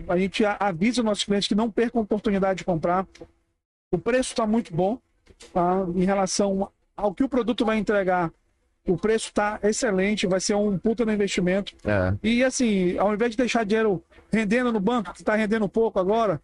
[0.08, 3.06] a gente avisa os nossos clientes que não percam a oportunidade de comprar.
[3.92, 4.98] O preço está muito bom
[5.54, 5.86] tá?
[5.94, 8.32] em relação ao que o produto vai entregar.
[8.86, 11.74] O preço está excelente, vai ser um puta no investimento.
[11.86, 12.14] É.
[12.22, 16.42] E assim, ao invés de deixar dinheiro rendendo no banco, que está rendendo pouco agora,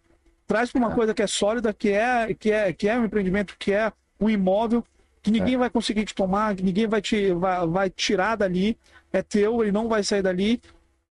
[0.47, 3.55] traz para uma coisa que é sólida, que é, que é, que é um empreendimento,
[3.59, 4.83] que é um imóvel,
[5.21, 8.77] que ninguém vai conseguir te tomar, que ninguém vai te vai, vai tirar dali,
[9.11, 10.61] é teu, ele não vai sair dali.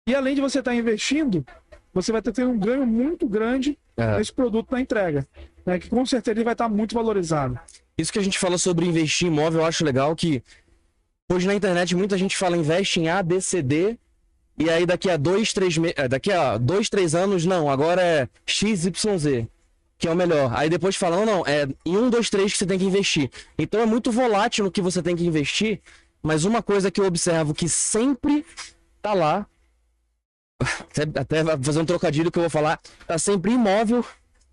[0.08, 1.44] E além de você estar investindo,
[1.92, 4.18] você vai ter um ganho muito grande É.
[4.18, 5.26] nesse produto na entrega,
[5.66, 5.80] né?
[5.80, 7.60] Que com certeza ele vai estar muito valorizado.
[7.98, 10.44] Isso que a gente fala sobre investir em imóvel, eu acho legal que
[11.32, 13.98] hoje na internet muita gente fala investe em A, B, C, D,
[14.58, 15.94] e aí daqui a dois, três me...
[15.96, 19.48] é, daqui a dois, três anos, não, agora é X, Y, Z,
[19.98, 20.52] que é o melhor.
[20.56, 23.30] Aí depois falam, não, não, é em um, dois, três que você tem que investir.
[23.58, 25.82] Então é muito volátil no que você tem que investir,
[26.24, 28.46] mas uma coisa que eu observo que sempre
[29.02, 29.46] tá lá,
[31.20, 34.06] até vai fazer um trocadilho que eu vou falar, tá sempre imóvel,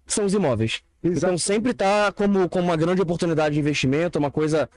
[0.07, 0.83] são os imóveis.
[1.05, 4.69] Então sempre tá como, como uma grande oportunidade de investimento, uma coisa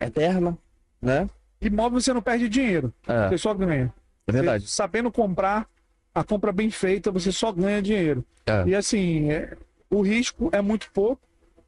[0.00, 0.56] eterna,
[1.00, 1.28] né?
[1.62, 3.28] Imóvel você não perde dinheiro, É.
[3.28, 3.92] você só ganha.
[4.26, 4.64] É verdade.
[4.66, 5.66] Você, sabendo comprar,
[6.14, 8.24] a compra bem feita, você só ganha dinheiro.
[8.46, 8.64] É.
[8.66, 9.56] E assim, é,
[9.90, 11.20] o risco é muito pouco,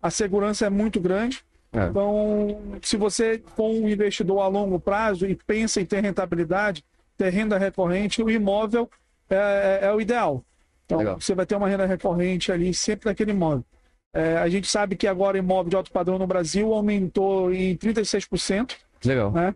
[0.02, 1.44] a segurança é muito grande.
[1.72, 1.86] É.
[1.86, 6.84] Então, se você for um investidor a longo prazo e pensa em ter rentabilidade,
[7.16, 8.88] ter renda recorrente, o imóvel
[9.30, 10.44] é, é- é o ideal.
[10.84, 11.18] Então, Legal.
[11.20, 13.64] você vai ter uma renda recorrente ali sempre naquele imóvel.
[14.12, 18.76] É, a gente sabe que agora imóvel de alto padrão no Brasil aumentou em 36%
[19.04, 19.32] Legal.
[19.32, 19.54] né?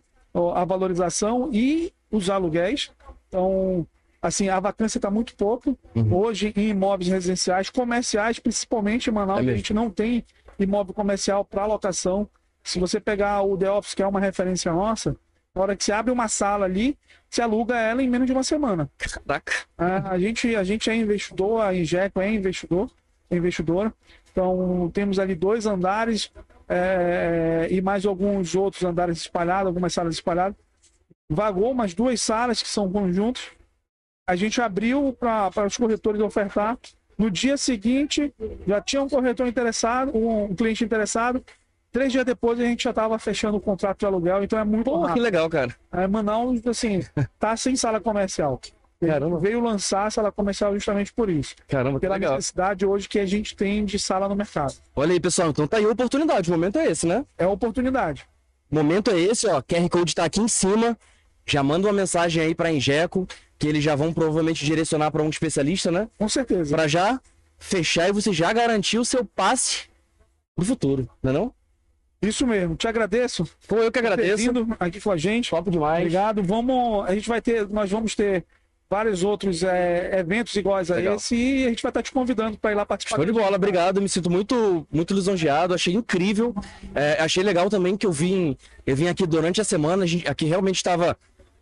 [0.55, 2.91] A valorização e os aluguéis.
[3.29, 3.87] Então,
[4.21, 5.77] assim, a vacância está muito pouco.
[5.95, 6.15] Uhum.
[6.15, 10.25] Hoje, em imóveis residenciais, comerciais, principalmente em Manaus, É a gente não tem
[10.59, 12.29] imóvel comercial para locação.
[12.63, 15.17] Se você pegar o The Office, que é uma referência nossa,
[15.55, 16.97] na hora que você abre uma sala ali,
[17.29, 18.91] você aluga ela em menos de uma semana.
[18.99, 19.53] Caraca.
[19.77, 22.91] A, a gente, a gente é investidor, a Injeco é investidor,
[23.31, 23.93] é investidora.
[24.31, 26.31] Então, temos ali dois andares
[26.69, 30.57] é, e mais alguns outros andares espalhados, algumas salas espalhadas.
[31.31, 33.51] Vagou umas duas salas que são conjuntos.
[34.27, 36.79] A gente abriu para os corretores ofertar.
[37.17, 38.33] No dia seguinte,
[38.67, 41.45] já tinha um corretor interessado, um, um cliente interessado.
[41.91, 44.45] Três dias depois, a gente já estava fechando o contrato de aluguel.
[44.45, 45.75] Então, é muito Pô, que legal, cara.
[45.91, 47.01] É, Manaus, assim,
[47.39, 48.61] tá sem sala comercial.
[49.01, 49.39] Caramba.
[49.39, 51.55] Veio lançar a sala comercial justamente por isso.
[51.69, 52.35] Caramba, Pela legal.
[52.35, 54.75] necessidade hoje que a gente tem de sala no mercado.
[54.97, 56.51] Olha aí, pessoal, então tá aí a oportunidade.
[56.51, 57.25] O momento é esse, né?
[57.39, 58.27] É a oportunidade.
[58.71, 59.63] O momento é esse, ó.
[59.63, 60.99] QR Code tá aqui em cima.
[61.47, 63.27] Já manda uma mensagem aí pra Injeco,
[63.59, 66.09] que eles já vão provavelmente direcionar pra um especialista, né?
[66.19, 66.75] Com certeza.
[66.75, 67.21] Pra já
[67.57, 69.85] fechar e você já garantir o seu passe
[70.55, 71.55] pro futuro, não é não?
[72.21, 73.49] Isso mesmo, te agradeço.
[73.69, 74.39] Pô, eu que agradeço.
[74.39, 75.51] Vindo aqui com a gente.
[75.51, 76.01] Top demais.
[76.01, 76.43] Obrigado.
[76.43, 78.45] Vamos, a gente vai ter, nós vamos ter
[78.91, 81.17] vários outros é, eventos iguais a Legal.
[81.17, 83.17] esse e a gente vai estar te convidando para ir lá participar.
[83.17, 84.01] Show de bola, obrigado.
[84.01, 85.75] Me sinto muito, muito lisonjeado.
[85.75, 86.55] Achei incrível.
[86.95, 90.05] É, achei legal também que eu vim, eu vim aqui durante a semana.
[90.05, 91.17] A gente, aqui realmente estava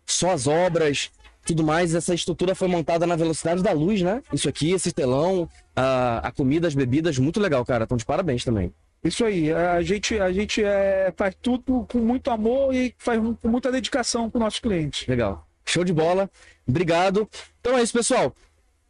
[0.06, 1.10] só as obras,
[1.44, 1.94] tudo mais.
[1.94, 4.22] Essa estrutura foi montada na velocidade da luz, né?
[4.32, 7.84] Isso aqui, esse telão, a, a comida, as bebidas, muito legal, cara.
[7.84, 8.72] Então, de parabéns também.
[9.02, 13.48] Isso aí, a gente, a gente é, faz tudo com muito amor e faz com
[13.48, 15.06] muita dedicação com nossos clientes.
[15.06, 15.46] Legal.
[15.64, 16.30] Show de bola.
[16.66, 17.28] Obrigado.
[17.60, 18.34] Então é isso, pessoal.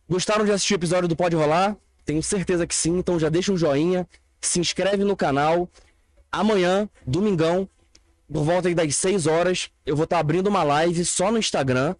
[0.09, 1.77] Gostaram de assistir o episódio do Pode Rolar?
[2.05, 2.99] Tenho certeza que sim.
[2.99, 4.09] Então já deixa um joinha,
[4.41, 5.69] se inscreve no canal.
[6.31, 7.69] Amanhã, domingão,
[8.33, 11.95] por volta das 6 horas, eu vou estar abrindo uma live só no Instagram.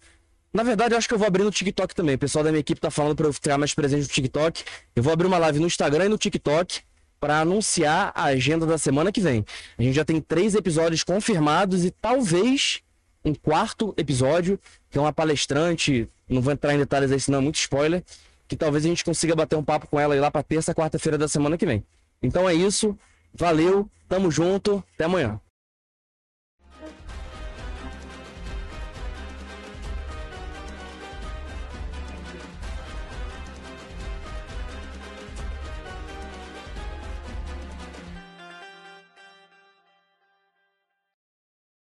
[0.53, 2.15] Na verdade, eu acho que eu vou abrir no TikTok também.
[2.15, 4.63] O pessoal da minha equipe tá falando para eu ficar mais presente no TikTok.
[4.95, 6.81] Eu vou abrir uma live no Instagram e no TikTok
[7.19, 9.45] para anunciar a agenda da semana que vem.
[9.77, 12.81] A gente já tem três episódios confirmados e talvez
[13.27, 14.59] um quarto episódio,
[14.89, 18.03] que é uma palestrante, não vou entrar em detalhes aí, senão é muito spoiler,
[18.47, 21.27] que talvez a gente consiga bater um papo com ela lá para terça, quarta-feira da
[21.27, 21.83] semana que vem.
[22.21, 22.97] Então é isso,
[23.33, 25.39] valeu, tamo junto, até amanhã.